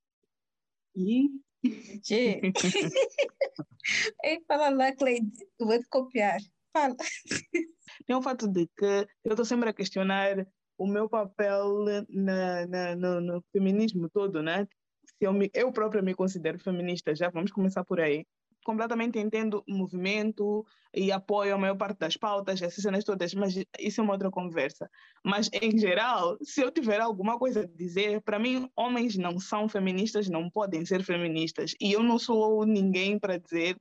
[0.94, 1.30] E...
[4.24, 6.38] Ei, fala lá, Cleide, vou te copiar.
[6.72, 6.96] Fala.
[8.06, 10.46] Tem o fato de que eu estou sempre a questionar
[10.78, 14.66] o meu papel na, na, no, no, feminismo todo, né?
[15.04, 18.24] Se eu, me, eu própria me considero feminista, já vamos começar por aí
[18.68, 20.62] completamente entendo o movimento
[20.94, 24.30] e apoio a maior parte das pautas, essas cenas todas, mas isso é uma outra
[24.30, 24.90] conversa.
[25.24, 29.70] Mas, em geral, se eu tiver alguma coisa a dizer, para mim, homens não são
[29.70, 31.74] feministas, não podem ser feministas.
[31.80, 33.74] E eu não sou ninguém para dizer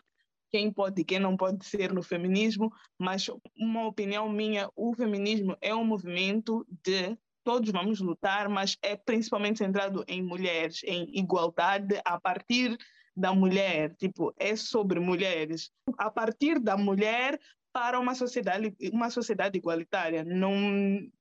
[0.49, 3.29] quem pode e quem não pode ser no feminismo, mas
[3.59, 9.59] uma opinião minha, o feminismo é um movimento de todos vamos lutar, mas é principalmente
[9.59, 12.77] centrado em mulheres, em igualdade a partir
[13.17, 15.71] da mulher, tipo, é sobre mulheres.
[15.97, 17.39] A partir da mulher
[17.73, 20.23] para uma sociedade, uma sociedade igualitária.
[20.23, 20.51] Não,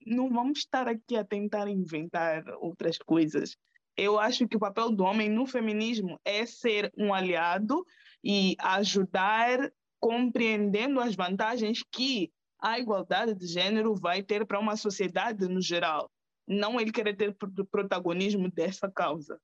[0.07, 3.57] não vamos estar aqui a tentar inventar outras coisas.
[3.97, 7.82] Eu acho que o papel do homem no feminismo é ser um aliado
[8.22, 12.30] e ajudar compreendendo as vantagens que
[12.61, 16.11] a igualdade de gênero vai ter para uma sociedade no geral.
[16.47, 17.34] Não ele querer ter
[17.70, 19.40] protagonismo dessa causa.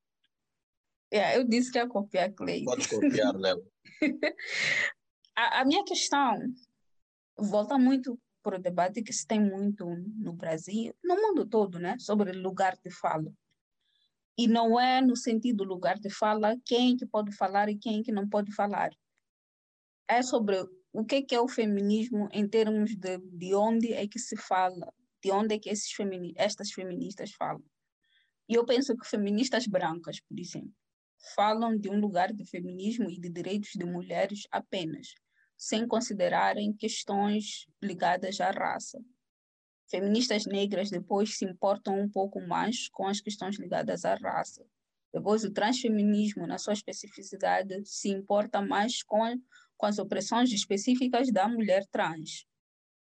[1.13, 2.65] É, eu disse que ia copiar Clay.
[2.65, 3.63] Pode copiar, Léo.
[5.37, 6.39] a, a minha questão
[7.37, 9.85] volta muito para o debate que se tem muito
[10.17, 13.31] no Brasil, no mundo todo, né, sobre lugar de fala.
[14.39, 18.11] E não é no sentido lugar de fala quem que pode falar e quem que
[18.11, 18.91] não pode falar.
[20.09, 24.19] É sobre o que, que é o feminismo em termos de, de onde é que
[24.19, 24.91] se fala,
[25.23, 27.63] de onde é que esses femini estas feministas falam.
[28.49, 30.73] E eu penso que feministas brancas, por exemplo,
[31.35, 35.15] falam de um lugar de feminismo e de direitos de mulheres apenas,
[35.57, 39.01] sem considerarem questões ligadas à raça.
[39.89, 44.65] Feministas negras depois se importam um pouco mais com as questões ligadas à raça.
[45.13, 49.39] Depois, o transfeminismo, na sua especificidade, se importa mais com,
[49.77, 52.47] com as opressões específicas da mulher trans.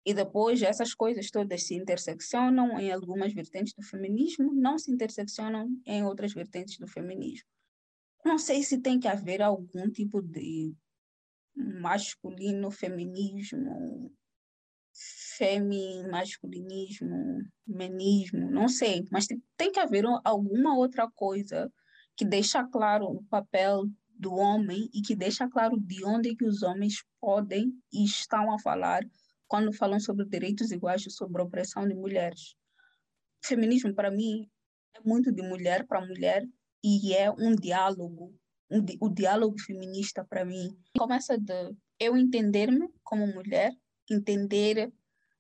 [0.05, 5.69] E depois, essas coisas todas se interseccionam em algumas vertentes do feminismo, não se interseccionam
[5.85, 7.49] em outras vertentes do feminismo.
[8.27, 10.75] Não sei se tem que haver algum tipo de
[11.55, 14.13] masculino feminismo,
[15.39, 21.73] femi-masculinismo, menismo, não sei, mas tem que haver alguma outra coisa
[22.17, 23.85] que deixa claro o papel
[24.19, 28.59] do homem e que deixa claro de onde que os homens podem e estão a
[28.59, 29.05] falar
[29.47, 32.57] quando falam sobre direitos iguais e sobre a opressão de mulheres.
[33.41, 34.51] Feminismo, para mim,
[34.97, 36.45] é muito de mulher para mulher
[36.87, 38.33] e é um diálogo.
[38.71, 43.73] Um, o diálogo feminista, para mim, começa de eu entender-me como mulher,
[44.09, 44.93] entender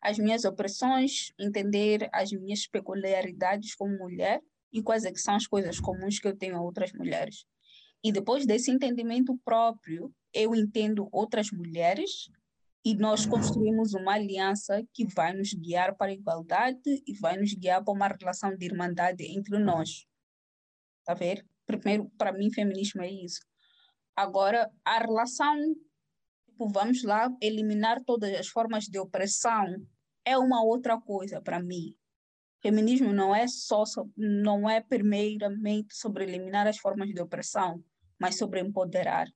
[0.03, 4.43] as minhas opressões, entender as minhas peculiaridades como mulher
[4.73, 7.45] e quais é são as coisas comuns que eu tenho a outras mulheres.
[8.03, 12.29] E depois desse entendimento próprio, eu entendo outras mulheres
[12.85, 17.55] e nós construímos uma aliança que vai nos guiar para a igualdade e vai nos
[17.55, 20.07] guiar para uma relação de irmandade entre nós.
[21.07, 21.47] Tá ver?
[21.65, 23.41] Primeiro, para mim, feminismo é isso.
[24.17, 25.57] Agora, a relação,
[26.49, 29.65] tipo, vamos lá, eliminar todas as formas de opressão
[30.25, 31.95] é uma outra coisa para mim.
[32.61, 33.85] Feminismo não é só,
[34.17, 37.85] não é primeiramente sobre eliminar as formas de opressão,
[38.19, 39.29] mas sobre empoderar.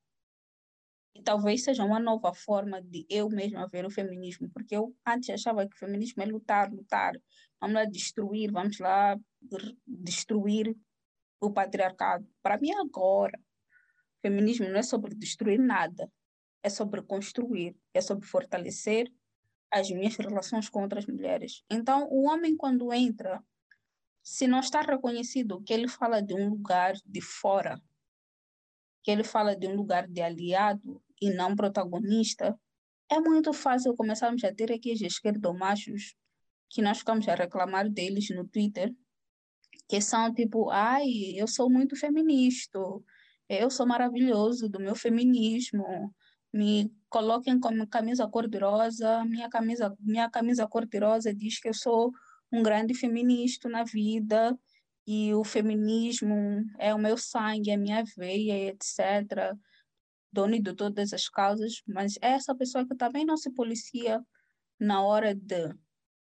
[1.14, 5.30] E talvez seja uma nova forma de eu mesma ver o feminismo, porque eu antes
[5.30, 7.12] achava que o feminismo é lutar, lutar,
[7.60, 9.16] vamos lá destruir, vamos lá
[9.86, 10.74] destruir
[11.40, 12.26] o patriarcado.
[12.42, 13.38] Para mim, agora,
[14.20, 16.10] feminismo não é sobre destruir nada,
[16.62, 19.10] é sobre construir, é sobre fortalecer
[19.70, 21.64] as minhas relações com outras mulheres.
[21.70, 23.42] Então, o homem, quando entra,
[24.22, 27.80] se não está reconhecido que ele fala de um lugar de fora,
[29.02, 32.58] que ele fala de um lugar de aliado e não protagonista,
[33.10, 36.14] é muito fácil começarmos a ter aqui os esquerdomachos
[36.68, 38.94] que nós ficamos a reclamar deles no Twitter,
[39.90, 42.78] que são tipo, ai, eu sou muito feminista,
[43.48, 46.14] eu sou maravilhoso do meu feminismo,
[46.52, 52.12] me coloquem como camisa cor-de-rosa, minha camisa, minha camisa cor-de-rosa diz que eu sou
[52.52, 54.56] um grande feminista na vida,
[55.04, 56.36] e o feminismo
[56.78, 59.58] é o meu sangue, é a minha veia, etc.
[60.32, 64.24] Dono de todas as causas, mas é essa pessoa que também não se policia
[64.78, 65.74] na hora de,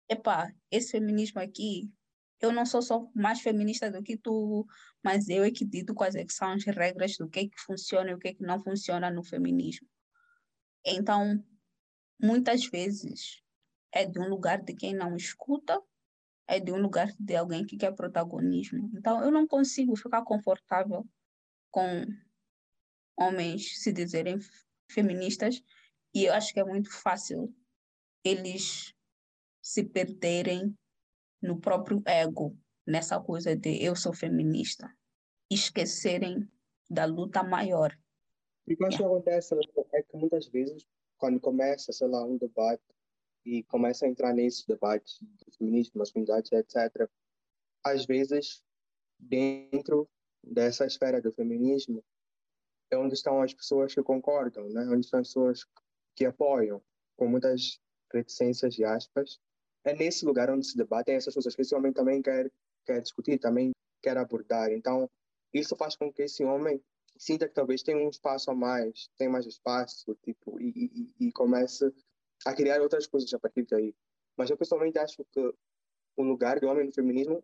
[0.07, 1.91] epá, esse feminismo aqui,
[2.39, 4.65] eu não sou só mais feminista do que tu,
[5.03, 8.11] mas eu é que digo quais é são as regras do que é que funciona
[8.11, 9.87] e o que é que não funciona no feminismo.
[10.85, 11.43] Então,
[12.21, 13.41] muitas vezes
[13.91, 15.81] é de um lugar de quem não escuta
[16.47, 18.89] é de um lugar de alguém que quer protagonismo.
[18.95, 21.05] Então, eu não consigo ficar confortável
[21.69, 22.05] com
[23.17, 24.37] homens se dizerem
[24.89, 25.61] feministas
[26.13, 27.53] e eu acho que é muito fácil
[28.23, 28.93] eles
[29.61, 30.73] se perderem
[31.41, 34.91] no próprio ego, nessa coisa de eu sou feminista,
[35.49, 36.49] esquecerem
[36.89, 37.97] da luta maior.
[38.67, 39.05] E o que yeah.
[39.05, 39.55] acontece
[39.93, 40.85] é que muitas vezes,
[41.17, 42.83] quando começa, sei lá, um debate
[43.45, 47.09] e começa a entrar nesses debates de feminismo, masculinidade, etc.,
[47.83, 48.63] às vezes,
[49.17, 50.09] dentro
[50.43, 52.03] dessa esfera do feminismo,
[52.91, 54.85] é onde estão as pessoas que concordam, né?
[54.89, 55.65] onde estão as pessoas
[56.15, 56.81] que apoiam,
[57.15, 57.79] com muitas
[58.13, 59.39] reticências e aspas.
[59.87, 62.51] É nesse lugar onde se debatem essas coisas que esse homem também quer,
[62.85, 63.71] quer discutir, também
[64.01, 64.69] quer abordar.
[64.73, 65.09] Então,
[65.53, 66.83] isso faz com que esse homem
[67.17, 71.31] sinta que talvez tem um espaço a mais, tem mais espaço, tipo, e, e, e
[71.31, 71.89] comece
[72.45, 73.95] a criar outras coisas a partir daí.
[74.35, 75.53] Mas eu pessoalmente acho que
[76.17, 77.41] o lugar do homem no feminismo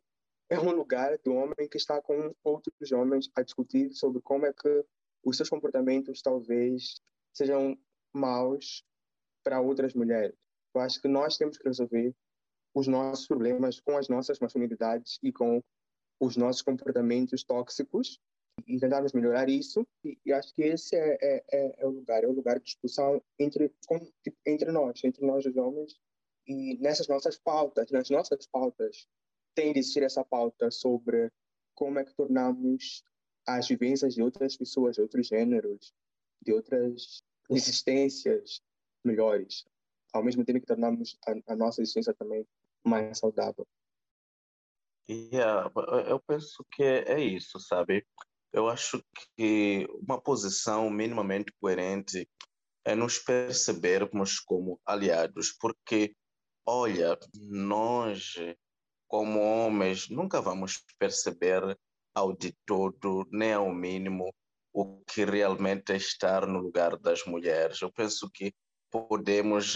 [0.50, 4.52] é um lugar do homem que está com outros homens a discutir sobre como é
[4.52, 4.86] que
[5.24, 7.78] os seus comportamentos talvez sejam
[8.12, 8.84] maus
[9.46, 10.36] para outras mulheres.
[10.76, 12.14] Eu acho que nós temos que resolver
[12.74, 15.62] os nossos problemas com as nossas masculinidades e com
[16.20, 18.20] os nossos comportamentos tóxicos
[18.68, 19.86] e tentarmos melhorar isso.
[20.04, 22.66] E, e acho que esse é, é, é, é, o lugar, é o lugar de
[22.66, 26.00] discussão entre, com, tipo, entre nós, entre nós os homens.
[26.48, 29.08] E nessas nossas pautas, nas nossas pautas,
[29.56, 31.32] tem de existir essa pauta sobre
[31.76, 33.04] como é que tornamos
[33.46, 35.94] as vivências de outras pessoas, de outros gêneros,
[36.42, 38.62] de outras existências
[39.04, 39.66] melhores,
[40.14, 42.46] ao mesmo tempo que tornamos a, a nossa existência também
[42.86, 43.68] mais saudável.
[45.10, 45.70] Yeah,
[46.08, 48.06] eu penso que é isso, sabe?
[48.54, 49.04] Eu acho
[49.36, 52.30] que uma posição minimamente coerente
[52.86, 56.16] é nos percebermos como aliados, porque,
[56.66, 58.36] olha, nós,
[59.08, 61.78] como homens, nunca vamos perceber
[62.16, 64.34] ao de todo, nem ao mínimo,
[64.72, 67.82] o que realmente é estar no lugar das mulheres.
[67.82, 68.54] Eu penso que
[68.90, 69.74] podemos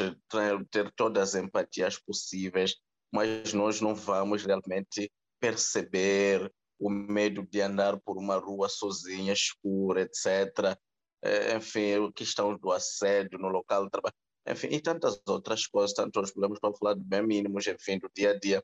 [0.70, 2.76] ter todas as empatias possíveis,
[3.12, 10.01] mas nós não vamos realmente perceber o medo de andar por uma rua sozinha, escura,
[10.01, 10.78] etc.
[11.22, 14.16] É, enfim, a questão do assédio no local de trabalho,
[14.47, 18.10] enfim, e tantas outras coisas, tantos outros problemas para falar de bem mínimos, enfim, do
[18.16, 18.64] dia a dia.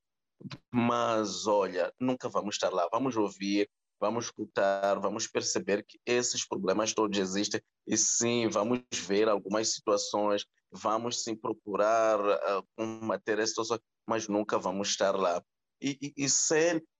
[0.71, 3.69] Mas, olha, nunca vamos estar lá, vamos ouvir,
[3.99, 10.45] vamos escutar, vamos perceber que esses problemas todos existem e sim, vamos ver algumas situações,
[10.73, 15.41] vamos sim procurar uh, combater as situações, mas nunca vamos estar lá.
[15.81, 16.27] E, e, e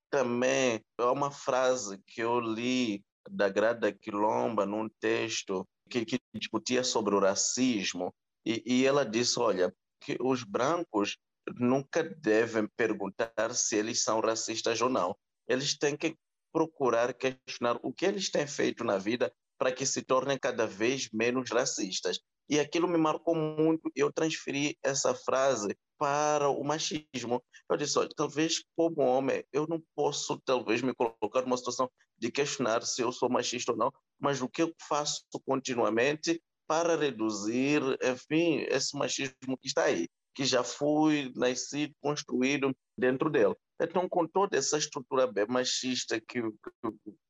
[0.09, 6.84] também, há uma frase que eu li da Grada Quilomba num texto que, que discutia
[6.84, 8.13] sobre o racismo,
[8.45, 11.17] e, e ela disse, olha, que os brancos
[11.57, 15.15] nunca devem perguntar se eles são racistas ou não.
[15.47, 16.15] Eles têm que
[16.53, 21.09] procurar questionar o que eles têm feito na vida para que se tornem cada vez
[21.11, 22.19] menos racistas.
[22.50, 23.91] E aquilo me marcou muito.
[23.96, 27.41] Eu transferi essa frase para o machismo.
[27.70, 32.32] Eu disse, olha, talvez como homem eu não posso talvez me colocar numa situação de
[32.32, 37.82] questionar se eu sou machista ou não, mas o que eu faço continuamente para reduzir,
[38.02, 43.56] enfim, esse machismo que está aí, que já foi nascido, construído dentro dele.
[43.82, 46.41] Então, com toda essa estrutura bem machista que,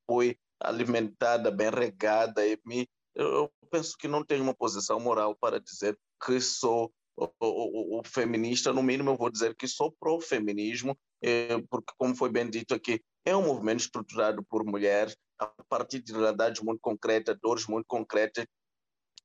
[0.06, 5.60] foi alimentada, bem regada em mim, eu penso que não tenho uma posição moral para
[5.60, 10.98] dizer que sou o, o, o, feminista, no mínimo eu vou dizer que sou pró-feminismo,
[11.22, 16.02] eh, porque, como foi bem dito aqui, é um movimento estruturado por mulheres, a partir
[16.02, 18.46] de realidades muito concretas, dores muito concretas,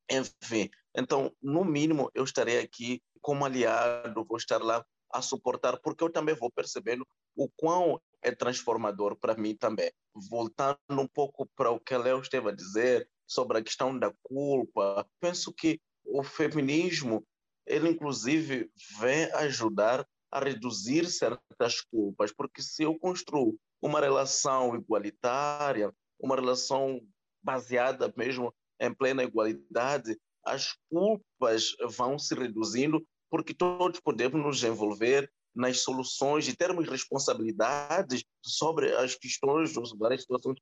[0.09, 0.69] enfim.
[0.95, 6.11] Então, no mínimo, eu estarei aqui como aliado, vou estar lá a suportar, porque eu
[6.11, 9.91] também vou percebendo o quão é transformador para mim também.
[10.29, 14.11] Voltando um pouco para o que a Léo esteve a dizer sobre a questão da
[14.23, 17.23] culpa, penso que o feminismo,
[17.65, 25.93] ele inclusive vem ajudar a reduzir certas culpas, porque se eu construo uma relação igualitária,
[26.19, 26.99] uma relação
[27.41, 35.31] baseada mesmo em plena igualdade, as culpas vão se reduzindo porque todos podemos nos envolver
[35.53, 40.57] nas soluções e termos responsabilidades sobre as questões, sobre as situações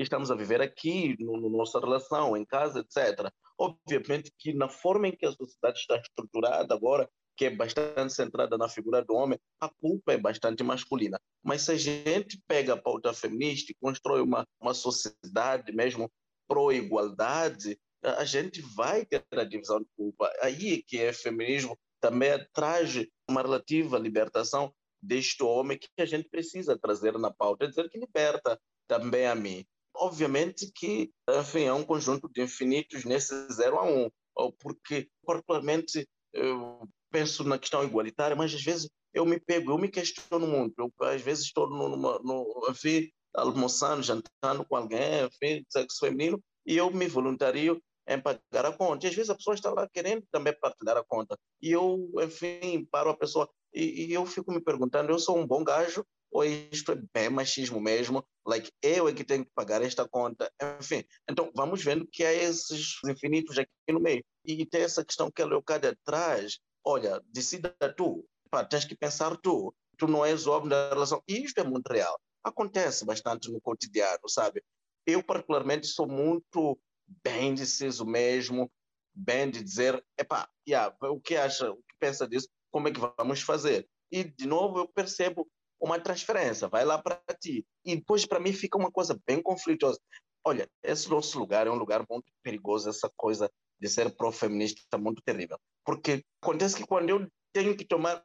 [0.00, 3.30] que estamos a viver aqui, na no, nossa relação, em casa, etc.
[3.58, 8.56] Obviamente que na forma em que a sociedade está estruturada agora, que é bastante centrada
[8.56, 11.20] na figura do homem, a culpa é bastante masculina.
[11.42, 16.10] Mas se a gente pega a pauta feminista e constrói uma, uma sociedade mesmo
[16.48, 20.32] pró-igualdade, a gente vai ter a divisão de culpa.
[20.40, 24.72] Aí é que é feminismo também traz uma relativa libertação
[25.02, 29.34] deste homem que a gente precisa trazer na pauta, é dizer que liberta também a
[29.34, 29.64] mim.
[29.94, 34.10] Obviamente que, enfim, é um conjunto de infinitos nesse zero a um,
[34.58, 39.88] porque, particularmente, eu penso na questão igualitária, mas às vezes eu me pego, eu me
[39.88, 40.74] questiono muito.
[40.78, 46.76] Eu, às vezes estou numa, no, enfim, almoçando, jantando com alguém, enfim, sexo feminino, e
[46.76, 49.06] eu me voluntario em pagar a conta.
[49.06, 51.36] E às vezes a pessoa está lá querendo também partilhar a conta.
[51.60, 55.46] E eu, enfim, paro a pessoa e, e eu fico me perguntando, eu sou um
[55.46, 58.24] bom gajo ou isto é bem machismo mesmo?
[58.46, 60.50] Like, eu é que tenho que pagar esta conta.
[60.78, 64.24] Enfim, então vamos vendo que há esses infinitos aqui no meio.
[64.44, 66.58] E tem essa questão que a Leocádia traz.
[66.84, 68.24] Olha, decida tu.
[68.50, 69.74] Pá, tens que pensar tu.
[69.98, 71.22] Tu não és o homem da relação.
[71.28, 72.18] E isto é muito real.
[72.44, 74.62] Acontece bastante no cotidiano, sabe?
[75.06, 76.78] Eu, particularmente, sou muito
[77.24, 78.70] bem deciso mesmo,
[79.12, 83.00] bem de dizer, epá, yeah, o que acha, o que pensa disso, como é que
[83.18, 83.88] vamos fazer?
[84.10, 85.48] E, de novo, eu percebo
[85.80, 87.66] uma transferência, vai lá para ti.
[87.84, 89.98] E depois, para mim, fica uma coisa bem conflituosa.
[90.44, 93.50] Olha, esse nosso lugar é um lugar muito perigoso, essa coisa
[93.80, 95.58] de ser pró-feminista é muito terrível.
[95.84, 98.24] Porque acontece que quando eu tenho que tomar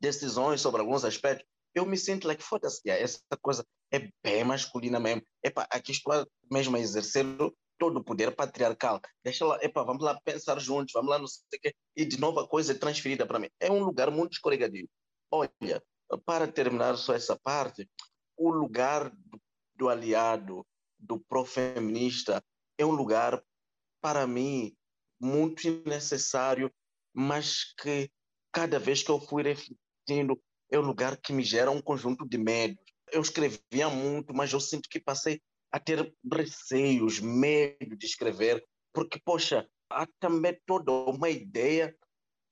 [0.00, 5.22] decisões sobre alguns aspectos, eu me sinto like, foda-se, essa coisa é bem masculina mesmo.
[5.42, 7.24] Epa, aqui estou mesmo a exercer
[7.78, 9.00] todo o poder patriarcal.
[9.24, 11.74] Deixa lá, epa, vamos lá pensar juntos, vamos lá, não sei o quê.
[11.96, 13.48] E de novo a coisa é transferida para mim.
[13.60, 14.88] É um lugar muito escorregadio.
[15.30, 15.82] Olha,
[16.18, 17.88] para terminar só essa parte,
[18.36, 19.40] o lugar do
[19.80, 20.66] do aliado,
[20.98, 22.44] do pró-feminista,
[22.76, 23.42] é um lugar,
[23.98, 24.76] para mim,
[25.18, 26.70] muito necessário,
[27.14, 28.10] mas que
[28.52, 30.38] cada vez que eu fui refletindo,
[30.70, 32.78] é um lugar que me gera um conjunto de medos.
[33.10, 35.40] Eu escrevia muito, mas eu sinto que passei
[35.72, 38.62] a ter receios, medo de escrever,
[38.92, 41.96] porque, poxa, há também toda uma ideia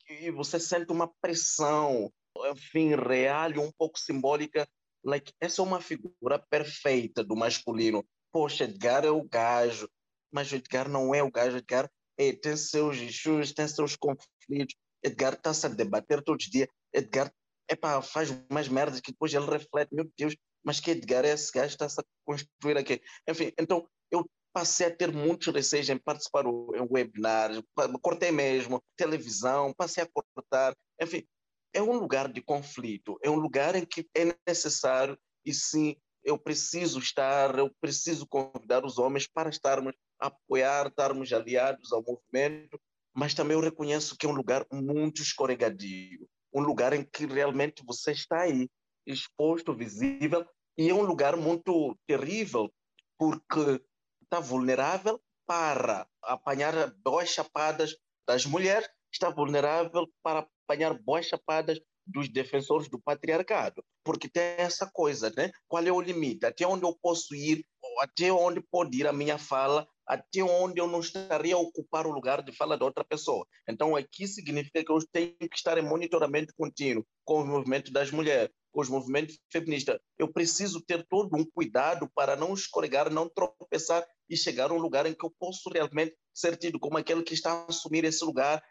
[0.08, 2.10] e você sente uma pressão,
[2.46, 4.68] enfim, real e um pouco simbólica.
[5.04, 8.04] Like, essa é uma figura perfeita do masculino.
[8.32, 9.88] Poxa, Edgar é o gajo,
[10.32, 11.56] mas Edgar não é o gajo.
[11.56, 14.74] Edgar é, tem seus issues, tem seus conflitos.
[15.02, 16.68] Edgar está-se a debater todos os dias.
[16.92, 17.32] Edgar
[17.70, 20.34] epa, faz umas merdas que depois ele reflete, meu Deus,
[20.64, 23.00] mas que Edgar é esse gajo está-se a construir aqui.
[23.28, 27.62] Enfim, então eu passei a ter muitos receios em participar em webinars,
[28.02, 31.24] cortei mesmo, televisão, passei a cortar, enfim,
[31.72, 36.38] é um lugar de conflito, é um lugar em que é necessário e sim, eu
[36.38, 42.80] preciso estar, eu preciso convidar os homens para estarmos apoiar, estarmos aliados ao movimento,
[43.14, 47.82] mas também eu reconheço que é um lugar muito escorregadio, um lugar em que realmente
[47.86, 48.68] você está aí,
[49.06, 50.46] exposto, visível,
[50.76, 52.72] e é um lugar muito terrível,
[53.18, 53.82] porque
[54.22, 57.96] está vulnerável para apanhar boas chapadas
[58.26, 64.90] das mulheres, está vulnerável para apanhar boas chapadas dos defensores do patriarcado, porque tem essa
[64.90, 65.50] coisa, né?
[65.68, 66.46] Qual é o limite?
[66.46, 67.62] Até onde eu posso ir?
[68.00, 69.86] Até onde pode ir a minha fala?
[70.06, 73.46] Até onde eu não estaria a ocupar o lugar de fala de outra pessoa?
[73.68, 78.10] Então, aqui significa que eu tenho que estar em monitoramento contínuo com o movimento das
[78.10, 79.98] mulheres, com os movimentos feministas.
[80.18, 84.78] Eu preciso ter todo um cuidado para não escorregar, não tropeçar e chegar a um
[84.78, 88.24] lugar em que eu posso realmente ser tido como aquele que está a assumir esse
[88.24, 88.62] lugar.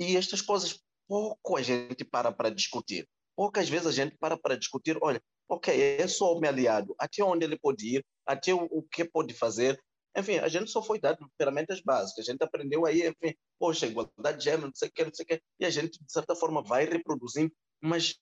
[0.00, 3.08] E estas coisas pouco a gente para para discutir.
[3.36, 7.22] Poucas vezes a gente para para discutir, olha, ok, é só o meu aliado, até
[7.22, 9.78] onde ele pode ir, até o, o que pode fazer.
[10.16, 14.38] Enfim, a gente só foi dado ferramentas básicas, a gente aprendeu aí, enfim, poxa, igualdade
[14.38, 16.34] de gênero, não sei o que, não sei o que, e a gente, de certa
[16.34, 18.14] forma, vai reproduzindo, mas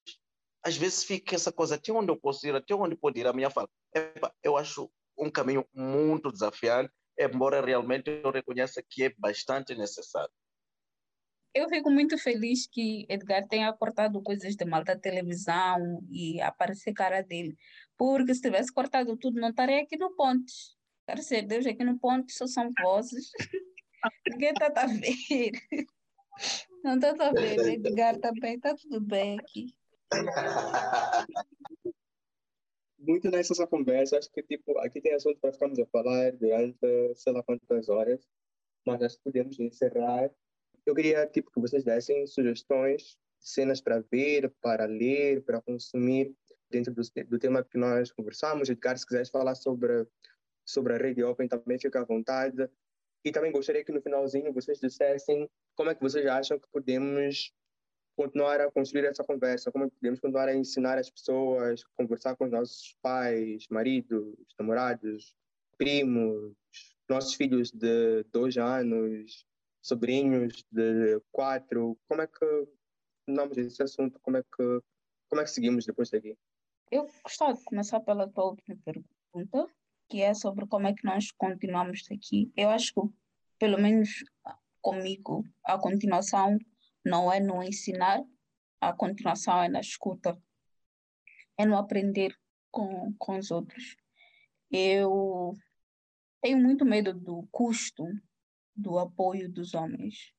[0.64, 3.32] às vezes fica essa coisa, até onde eu posso ir, até onde pode ir a
[3.32, 3.68] minha fala.
[3.94, 10.32] Epa, eu acho um caminho muito desafiante, embora realmente eu reconheça que é bastante necessário.
[11.52, 16.92] Eu fico muito feliz que Edgar tenha cortado coisas de mal da televisão e aparecer
[16.92, 17.56] cara dele,
[17.96, 20.52] porque se tivesse cortado tudo, não estaria aqui no Ponte.
[21.06, 23.30] Quero ser Deus, aqui no Ponte só são vozes.
[24.28, 25.50] Ninguém está a ver.
[26.84, 29.74] Não está a ver, Edgar também, está tudo bem aqui.
[32.98, 36.78] muito nessa essa conversa, acho que tipo, aqui tem assunto para ficarmos a falar durante
[37.16, 38.26] sei lá quantas horas,
[38.86, 40.30] mas acho que podemos encerrar.
[40.90, 46.34] Eu queria tipo, que vocês dessem sugestões, cenas para ver, para ler, para consumir
[46.68, 48.68] dentro do, do tema que nós conversamos.
[48.68, 50.04] Edgar, se quiseres falar sobre,
[50.64, 52.68] sobre a rede Open, também fica à vontade.
[53.24, 57.52] E também gostaria que no finalzinho vocês dissessem como é que vocês acham que podemos
[58.16, 62.50] continuar a construir essa conversa, como podemos continuar a ensinar as pessoas, conversar com os
[62.50, 65.36] nossos pais, maridos, namorados,
[65.78, 66.52] primos,
[67.08, 69.46] nossos filhos de dois anos,
[69.80, 72.68] sobrinhos de quatro, como é que
[73.26, 74.82] vamos esse assunto, como é que
[75.28, 76.36] como é que seguimos depois daqui?
[76.90, 79.72] Eu gostava de começar pela tua última pergunta,
[80.08, 82.52] que é sobre como é que nós continuamos aqui.
[82.56, 83.00] Eu acho que,
[83.56, 84.24] pelo menos
[84.82, 86.58] comigo, a continuação
[87.04, 88.20] não é no ensinar,
[88.80, 90.36] a continuação é na escuta,
[91.56, 92.36] é no aprender
[92.72, 93.96] com, com os outros.
[94.68, 95.54] Eu
[96.40, 98.04] tenho muito medo do custo
[98.74, 100.32] do apoio dos homens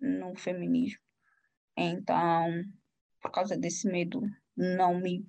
[0.00, 1.00] no feminismo.
[1.76, 2.64] Então,
[3.20, 4.20] por causa desse medo,
[4.56, 5.24] não me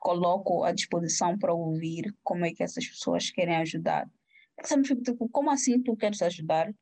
[0.00, 4.06] coloco à disposição para ouvir como é que essas pessoas querem ajudar.
[4.54, 6.72] Porque sempre fico tipo, como assim tu queres ajudar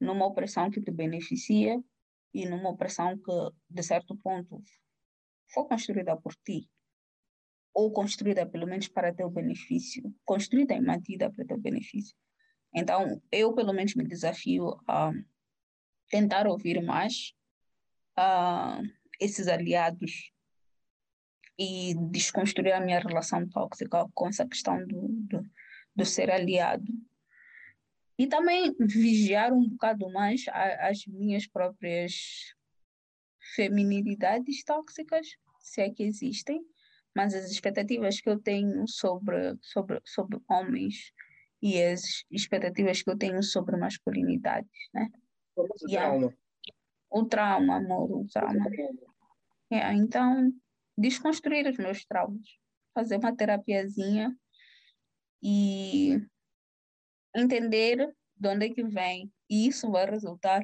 [0.00, 1.82] numa opressão que te beneficia
[2.32, 3.32] e numa opressão que,
[3.68, 4.62] de certo ponto,
[5.52, 6.68] foi construída por ti,
[7.74, 12.16] ou construída pelo menos para teu benefício, construída e mantida para teu benefício.
[12.74, 15.12] Então, eu pelo menos me desafio a
[16.10, 17.34] tentar ouvir mais
[19.20, 20.32] esses aliados
[21.58, 25.42] e desconstruir a minha relação tóxica com essa questão do, do,
[25.94, 26.86] do ser aliado.
[28.18, 32.54] E também vigiar um bocado mais a, as minhas próprias
[33.54, 35.26] feminilidades tóxicas,
[35.60, 36.60] se é que existem,
[37.14, 41.12] mas as expectativas que eu tenho sobre, sobre, sobre homens
[41.62, 45.08] e as expectativas que eu tenho sobre masculinidades, né?
[45.56, 46.34] O trauma.
[47.10, 48.64] O trauma, amor, o trauma.
[49.70, 50.52] É, então,
[50.96, 52.46] desconstruir os meus traumas,
[52.94, 54.36] fazer uma terapiazinha
[55.42, 56.20] e
[57.34, 59.32] entender de onde é que vem.
[59.50, 60.62] E isso vai resultar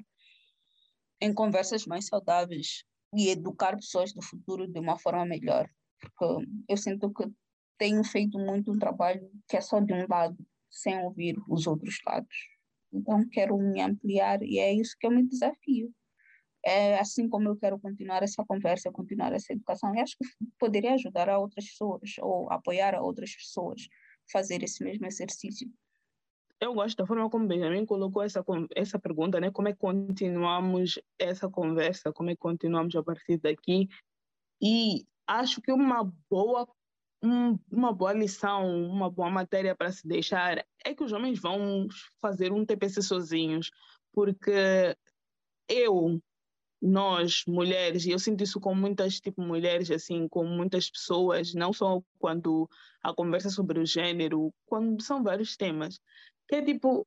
[1.21, 2.85] em conversas mais saudáveis
[3.15, 5.69] e educar pessoas do futuro de uma forma melhor.
[6.01, 7.25] Porque eu sinto que
[7.79, 10.37] tenho feito muito um trabalho que é só de um lado,
[10.75, 12.37] sem ouvir os outros lados.
[12.93, 15.93] Então, quero me ampliar e é isso que eu me desafio.
[16.65, 19.95] É assim como eu quero continuar essa conversa, continuar essa educação.
[19.95, 20.27] E acho que
[20.59, 25.71] poderia ajudar a outras pessoas ou apoiar a outras pessoas a fazer esse mesmo exercício
[26.61, 28.43] eu gosto da forma como Benjamin colocou essa,
[28.75, 29.51] essa pergunta, né?
[29.51, 32.13] Como é que continuamos essa conversa?
[32.13, 33.89] Como é que continuamos a partir daqui?
[34.63, 36.67] E acho que uma boa
[37.25, 41.87] um, uma boa lição, uma boa matéria para se deixar é que os homens vão
[42.21, 43.71] fazer um TPC sozinhos,
[44.13, 44.97] porque
[45.69, 46.21] eu,
[46.81, 51.73] nós, mulheres, e eu sinto isso com muitas tipo mulheres, assim, com muitas pessoas, não
[51.73, 52.69] só quando
[53.03, 55.99] a conversa sobre o gênero, quando são vários temas
[56.49, 57.07] que é tipo,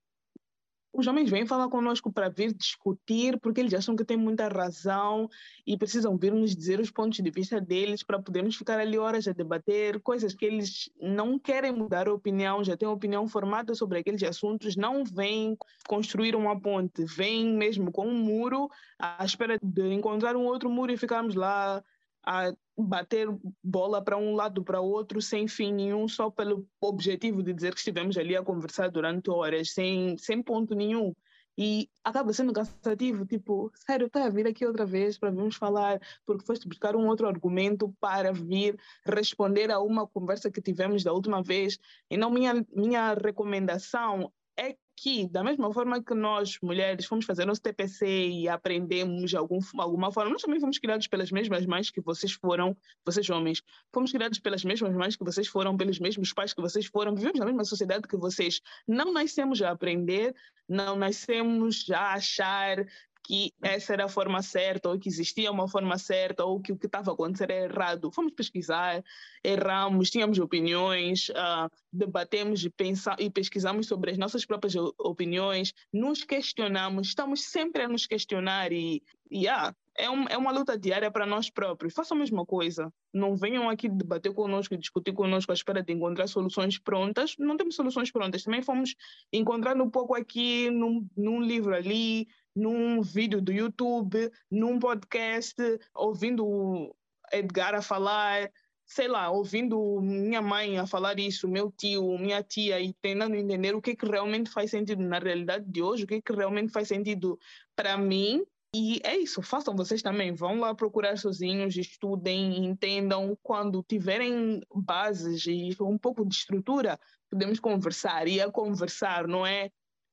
[0.97, 5.29] os homens vêm falar conosco para vir discutir, porque eles acham que têm muita razão
[5.65, 9.27] e precisam vir nos dizer os pontos de vista deles para podermos ficar ali horas
[9.27, 13.99] a debater coisas que eles não querem mudar a opinião, já têm opinião formada sobre
[13.99, 15.55] aqueles assuntos, não vêm
[15.87, 18.67] construir uma ponte, vêm mesmo com um muro
[18.97, 21.83] à espera de encontrar um outro muro e ficarmos lá
[22.27, 23.25] a bater
[23.63, 27.79] bola para um lado para outro sem fim nenhum, só pelo objetivo de dizer que
[27.79, 31.15] estivemos ali a conversar durante horas, sem, sem ponto nenhum.
[31.57, 35.99] E acaba sendo cansativo, tipo, sério, está a vir aqui outra vez para virmos falar,
[36.25, 41.13] porque foste buscar um outro argumento para vir responder a uma conversa que tivemos da
[41.13, 41.79] última vez.
[42.11, 47.61] Então, minha, minha recomendação é que, da mesma forma que nós, mulheres, fomos fazer nosso
[47.61, 52.01] TPC e aprendemos de algum, alguma forma, nós também fomos criados pelas mesmas mães que
[52.01, 52.75] vocês foram,
[53.05, 53.61] vocês homens,
[53.93, 57.39] fomos criados pelas mesmas mães que vocês foram, pelos mesmos pais que vocês foram, vivemos
[57.39, 58.59] na mesma sociedade que vocês.
[58.87, 60.35] Não nascemos a aprender,
[60.67, 62.83] não nascemos a achar
[63.27, 66.77] que essa era a forma certa, ou que existia uma forma certa, ou que o
[66.77, 68.09] que estava acontecendo era errado.
[68.09, 69.03] Fomos pesquisar,
[69.43, 76.23] erramos, tínhamos opiniões, uh, debatemos e, pensa, e pesquisamos sobre as nossas próprias opiniões, nos
[76.23, 81.11] questionamos, estamos sempre a nos questionar e, e yeah, é, um, é uma luta diária
[81.11, 81.93] para nós próprios.
[81.93, 82.93] Façam a mesma coisa.
[83.13, 87.35] Não venham aqui debater conosco discutir conosco à espera de encontrar soluções prontas.
[87.39, 88.43] Não temos soluções prontas.
[88.43, 88.95] Também fomos
[89.33, 92.27] encontrando um pouco aqui, num, num livro ali,
[92.57, 95.55] num vídeo do YouTube, num podcast,
[95.93, 96.93] ouvindo
[97.31, 98.49] Edgar a falar,
[98.83, 103.75] sei lá, ouvindo minha mãe a falar isso, meu tio, minha tia, e tentando entender
[103.75, 106.87] o que, que realmente faz sentido na realidade de hoje, o que, que realmente faz
[106.87, 107.37] sentido
[107.75, 108.43] para mim.
[108.73, 110.33] E é isso, façam vocês também.
[110.33, 113.37] Vão lá procurar sozinhos, estudem, entendam.
[113.43, 118.27] Quando tiverem bases e um pouco de estrutura, podemos conversar.
[118.27, 119.69] E a conversar não é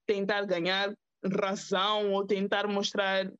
[0.06, 0.94] tentar ganhar
[1.32, 3.30] razão ou tentar mostrar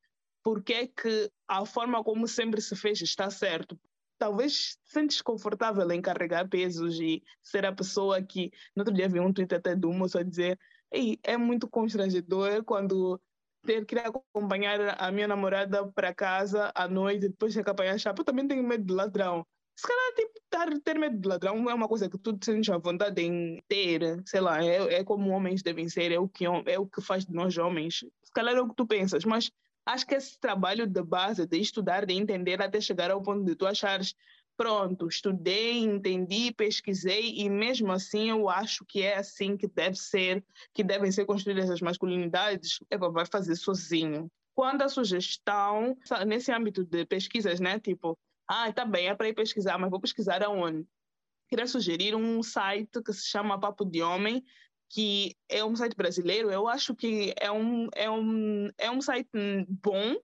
[0.43, 3.78] porque que a forma como sempre se fez está certo.
[4.19, 8.51] Talvez sentes confortável em carregar pesos e ser a pessoa que.
[8.77, 10.59] No outro dia vi um tweet até do moço a dizer:
[10.93, 13.20] Ei, é muito constrangedor quando
[13.65, 18.20] ter que acompanhar a minha namorada para casa à noite, depois de acompanhar a chapa.
[18.20, 19.44] Eu também tenho medo de ladrão
[19.76, 22.70] se calhar tipo, ter, ter medo de ladrão é uma coisa que tu te sentes
[22.70, 26.44] à vontade em ter, sei lá, é, é como homens devem ser, é o, que,
[26.44, 28.05] é o que faz de nós homens.
[28.22, 29.51] Se calhar é o que tu pensas, mas
[29.84, 33.56] acho que esse trabalho de base, de estudar, de entender até chegar ao ponto de
[33.56, 34.14] tu achares
[34.56, 40.44] pronto, estudei, entendi, pesquisei e mesmo assim eu acho que é assim que deve ser,
[40.72, 44.30] que devem ser construídas as masculinidades, é vai fazer sozinho.
[44.55, 45.96] Quando a sugestão,
[46.26, 48.16] nesse âmbito de pesquisas, né, tipo,
[48.48, 50.86] ah, tá bem, é para ir pesquisar, mas vou pesquisar aonde?
[51.48, 54.44] Queria sugerir um site que se chama Papo de Homem,
[54.90, 56.50] que é um site brasileiro.
[56.50, 59.28] Eu acho que é um, é um, é um site
[59.68, 60.16] bom,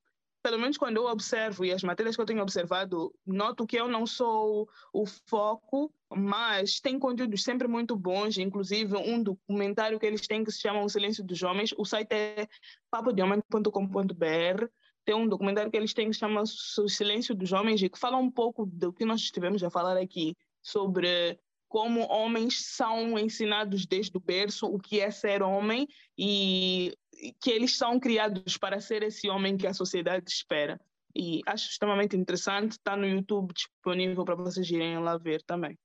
[0.43, 3.89] pelo menos quando eu observo e as matérias que eu tenho observado, noto que eu
[3.89, 10.27] não sou o foco, mas tem conteúdos sempre muito bons, inclusive um documentário que eles
[10.27, 11.75] têm que se chama O Silêncio dos Homens.
[11.77, 12.49] O site é
[12.91, 14.67] papodehomem.com.br
[15.11, 18.17] tem um documentário que eles têm que chama O Silêncio dos Homens e que fala
[18.17, 21.37] um pouco do que nós estivemos a falar aqui sobre
[21.69, 26.95] como homens são ensinados desde o berço o que é ser homem e
[27.41, 30.81] que eles são criados para ser esse homem que a sociedade espera.
[31.13, 35.77] E acho extremamente interessante, está no YouTube disponível para vocês irem lá ver também.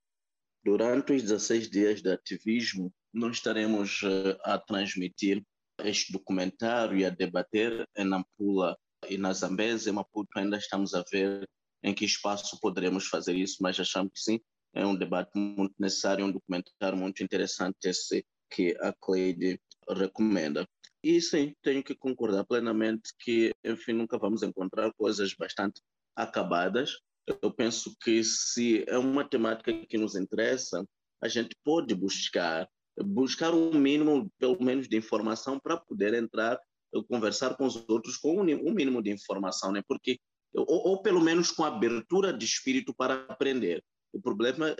[0.64, 5.42] Durante os 16 dias de ativismo, nós estaremos uh, a transmitir
[5.80, 8.76] este documentário e a debater em Nampula
[9.08, 11.48] e na Zambésia, Maputo, ainda estamos a ver
[11.82, 14.40] em que espaço poderemos fazer isso, mas achamos que sim,
[14.74, 20.66] é um debate muito necessário, um documentário muito interessante esse que a Cleide recomenda.
[21.02, 25.80] E sim, tenho que concordar plenamente que, enfim, nunca vamos encontrar coisas bastante
[26.14, 26.98] acabadas.
[27.42, 30.84] Eu penso que se é uma temática que nos interessa,
[31.22, 32.68] a gente pode buscar,
[32.98, 36.58] buscar um mínimo, pelo menos, de informação para poder entrar,
[37.08, 39.82] conversar com os outros com um mínimo de informação, né?
[39.86, 40.18] Porque
[40.54, 43.84] ou, ou pelo menos com abertura de espírito para aprender.
[44.12, 44.74] O problema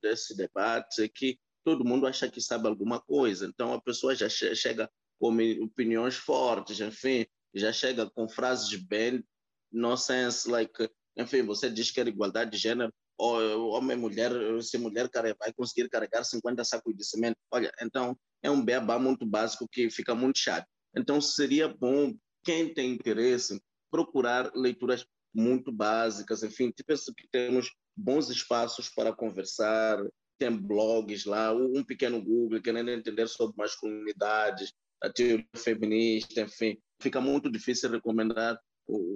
[0.00, 4.28] desse debate é que todo mundo acha que sabe alguma coisa, então a pessoa já
[4.28, 9.22] chega com opiniões fortes, enfim, já chega com frases bem
[9.70, 10.88] nonsense, like,
[11.18, 14.32] enfim, você diz que é igualdade de gênero, homem e mulher,
[14.62, 17.36] se mulher vai conseguir carregar 50 sacos de cimento.
[17.50, 20.66] Olha, então é um beabá muito básico que fica muito chato.
[20.96, 22.14] Então seria bom,
[22.44, 23.60] quem tem interesse,
[23.90, 30.02] procurar leituras muito básicas, enfim, penso que temos bons espaços para conversar,
[30.38, 34.72] tem blogs lá, um pequeno Google querendo entender sobre masculinidades,
[35.02, 36.78] a teoria feminista, enfim.
[37.00, 38.58] Fica muito difícil recomendar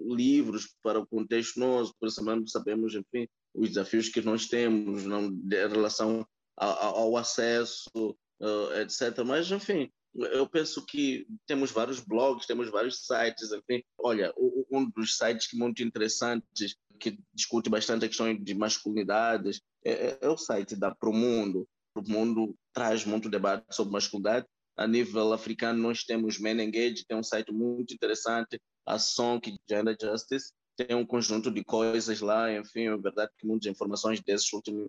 [0.07, 5.27] livros para o contexto nosso, por isso sabemos, enfim, os desafios que nós temos não,
[5.27, 6.27] em relação
[6.57, 9.25] ao, ao acesso, uh, etc.
[9.27, 13.83] Mas, enfim, eu penso que temos vários blogs, temos vários sites, enfim.
[13.99, 14.33] Olha,
[14.71, 20.19] um dos sites que muito interessantes, que discute bastante a questão de masculinidades, é, é,
[20.21, 21.67] é o site da Promundo.
[21.93, 24.47] Promundo traz muito debate sobre masculinidade.
[24.77, 29.97] A nível africano, nós temos Men Engage, tem um site muito interessante, a Song Gender
[30.01, 34.89] Justice, tem um conjunto de coisas lá, enfim, é verdade que muitas informações desses últimos,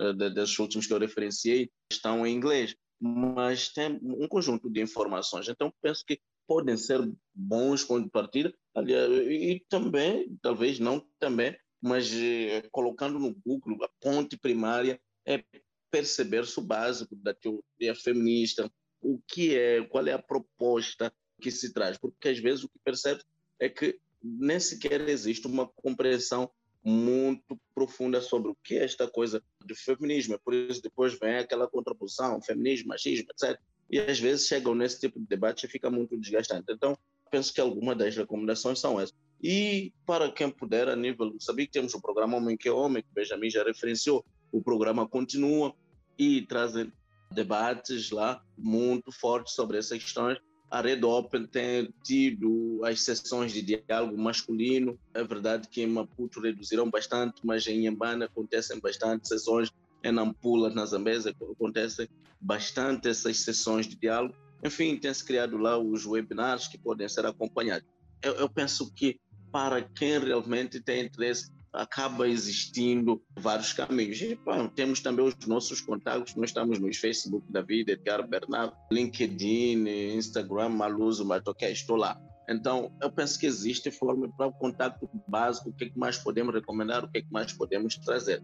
[0.00, 5.48] eh, desses últimos que eu referenciei estão em inglês mas tem um conjunto de informações.
[5.48, 7.00] Então, penso que podem ser
[7.34, 13.88] bons pontos de partida, e também, talvez não também, mas eh, colocando no Google a
[14.00, 15.42] ponte primária é
[15.90, 18.70] perceber-se o básico da teoria feminista,
[19.00, 22.78] o que é, qual é a proposta que se traz, porque às vezes o que
[22.84, 23.22] percebe
[23.58, 26.50] é que nem sequer existe uma compreensão
[26.82, 30.34] muito profunda sobre o que é esta coisa de feminismo.
[30.34, 33.58] É por isso depois vem aquela contraposição, feminismo, machismo, etc.
[33.90, 36.72] E às vezes chegam nesse tipo de debate e fica muito desgastante.
[36.72, 36.96] Então,
[37.30, 39.14] penso que algumas das recomendações são essas.
[39.42, 43.02] E para quem puder, a nível, sabia que temos o programa Homem que é Homem,
[43.02, 45.74] que Benjamin já referenciou, o programa continua
[46.18, 46.92] e trazem
[47.30, 50.38] debates lá muito fortes sobre essas questões
[50.70, 54.96] a Red Open tem tido as sessões de diálogo masculino.
[55.12, 59.70] É verdade que em Maputo reduziram bastante, mas em Yambana acontecem bastante sessões.
[60.02, 62.08] Em Nampula, na Zambésia, acontecem
[62.40, 64.34] bastante essas sessões de diálogo.
[64.64, 67.86] Enfim, tem-se criado lá os webinars que podem ser acompanhados.
[68.22, 69.18] Eu, eu penso que
[69.50, 74.20] para quem realmente tem interesse acaba existindo vários caminhos.
[74.20, 78.74] E, bom, temos também os nossos contatos, nós estamos no Facebook da vida, Edgar Bernardo,
[78.90, 82.20] LinkedIn, Instagram, Maluso, Matoqué, estou lá.
[82.48, 86.18] Então, eu penso que existe forma para o contato básico, o que, é que mais
[86.18, 88.42] podemos recomendar, o que, é que mais podemos trazer.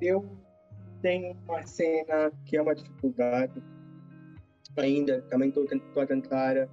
[0.00, 0.26] Eu
[1.02, 3.62] tenho uma cena que é uma dificuldade,
[4.78, 6.68] ainda também estou a tentar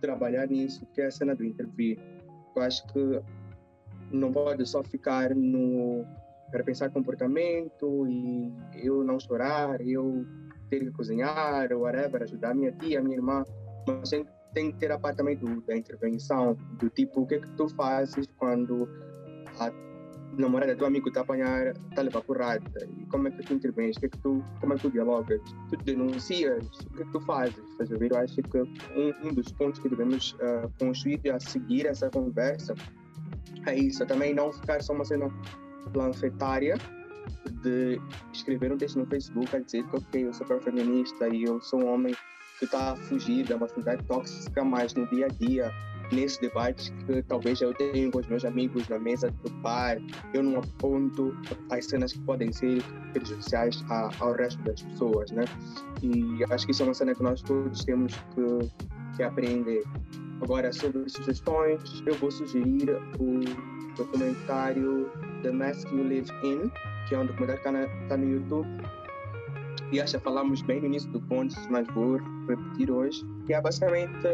[0.00, 1.98] trabalhar nisso, que é a cena do intervir.
[2.56, 3.20] Eu acho que
[4.14, 6.04] não pode só ficar no
[6.50, 10.24] para pensar comportamento e eu não chorar, eu
[10.70, 13.42] ter que cozinhar, ou whatever, ajudar a minha tia, a minha irmã,
[13.88, 17.36] mas tem, tem que ter a parte também do, da intervenção, do tipo, o que
[17.36, 18.88] é que tu fazes quando
[19.58, 19.72] a
[20.38, 23.42] namorada do teu amigo está a apanhar, está a levar porrada, e como é que
[23.42, 27.02] tu intervens, que é que tu, como é que tu dialogas, tu denuncias, o que
[27.02, 28.12] é que tu fazes, estás a ver?
[28.12, 32.74] Eu acho que um, um dos pontos que devemos uh, construir a seguir essa conversa
[33.66, 35.28] é isso, também não ficar só uma cena
[35.92, 36.76] planfetária
[37.62, 38.00] de
[38.32, 41.82] escrever um texto no Facebook a dizer que ok, eu sou feminista e eu sou
[41.82, 42.14] um homem
[42.58, 45.72] que está a fugir da masculinidade tóxica, mas no dia a dia,
[46.14, 49.98] nesses debates que talvez eu tenho com os meus amigos na mesa do bar,
[50.32, 51.36] eu não aponto
[51.70, 52.82] as cenas que podem ser
[53.12, 55.44] prejudiciais a, ao resto das pessoas, né?
[56.02, 59.82] E acho que isso é uma cena que nós todos temos que, que aprender.
[60.42, 63.40] Agora, sobre sugestões, eu vou sugerir o
[63.96, 65.10] documentário
[65.42, 66.70] The Mask You Live In,
[67.08, 68.68] que é um documentário que está tá no YouTube.
[69.92, 72.18] E acho que falamos bem no início do ponto, mas vou
[72.48, 73.24] repetir hoje.
[73.46, 74.26] Que é basicamente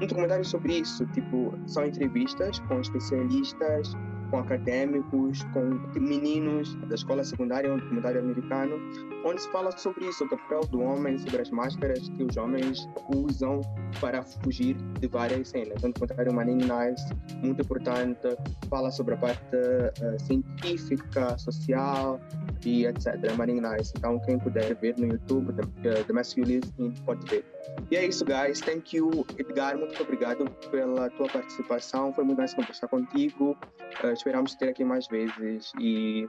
[0.00, 1.06] um documentário sobre isso.
[1.06, 3.94] Tipo, são entrevistas com especialistas,
[4.30, 8.76] com acadêmicos, com meninos da escola secundária, um documentário americano,
[9.24, 12.88] onde se fala sobre isso, o papel do homem, sobre as máscaras que os homens
[13.14, 13.60] usam
[14.00, 15.74] para fugir de várias cenas.
[15.78, 17.12] Então, comentário uma nice,
[17.42, 18.36] muito importante,
[18.68, 22.20] fala sobre a parte uh, científica, social
[22.64, 23.06] e etc.
[23.06, 23.92] É nice.
[23.96, 25.52] Então, quem puder ver no YouTube,
[25.82, 27.44] The, The Masculism, pode ver.
[27.90, 28.60] E é isso, guys.
[28.60, 29.76] Thank you, Edgar.
[29.76, 32.12] Muito obrigado pela tua participação.
[32.12, 33.56] Foi muito nice conversar contigo.
[34.02, 35.72] Uh, esperamos ter aqui mais vezes.
[35.80, 36.26] E.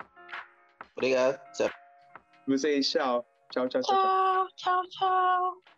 [0.95, 1.39] Obrigado.
[1.53, 1.69] Tchau.
[2.47, 3.25] Vocês, tchau.
[3.51, 3.95] Tchau, tchau, tchau.
[3.95, 5.61] Tchau, tchau, tchau.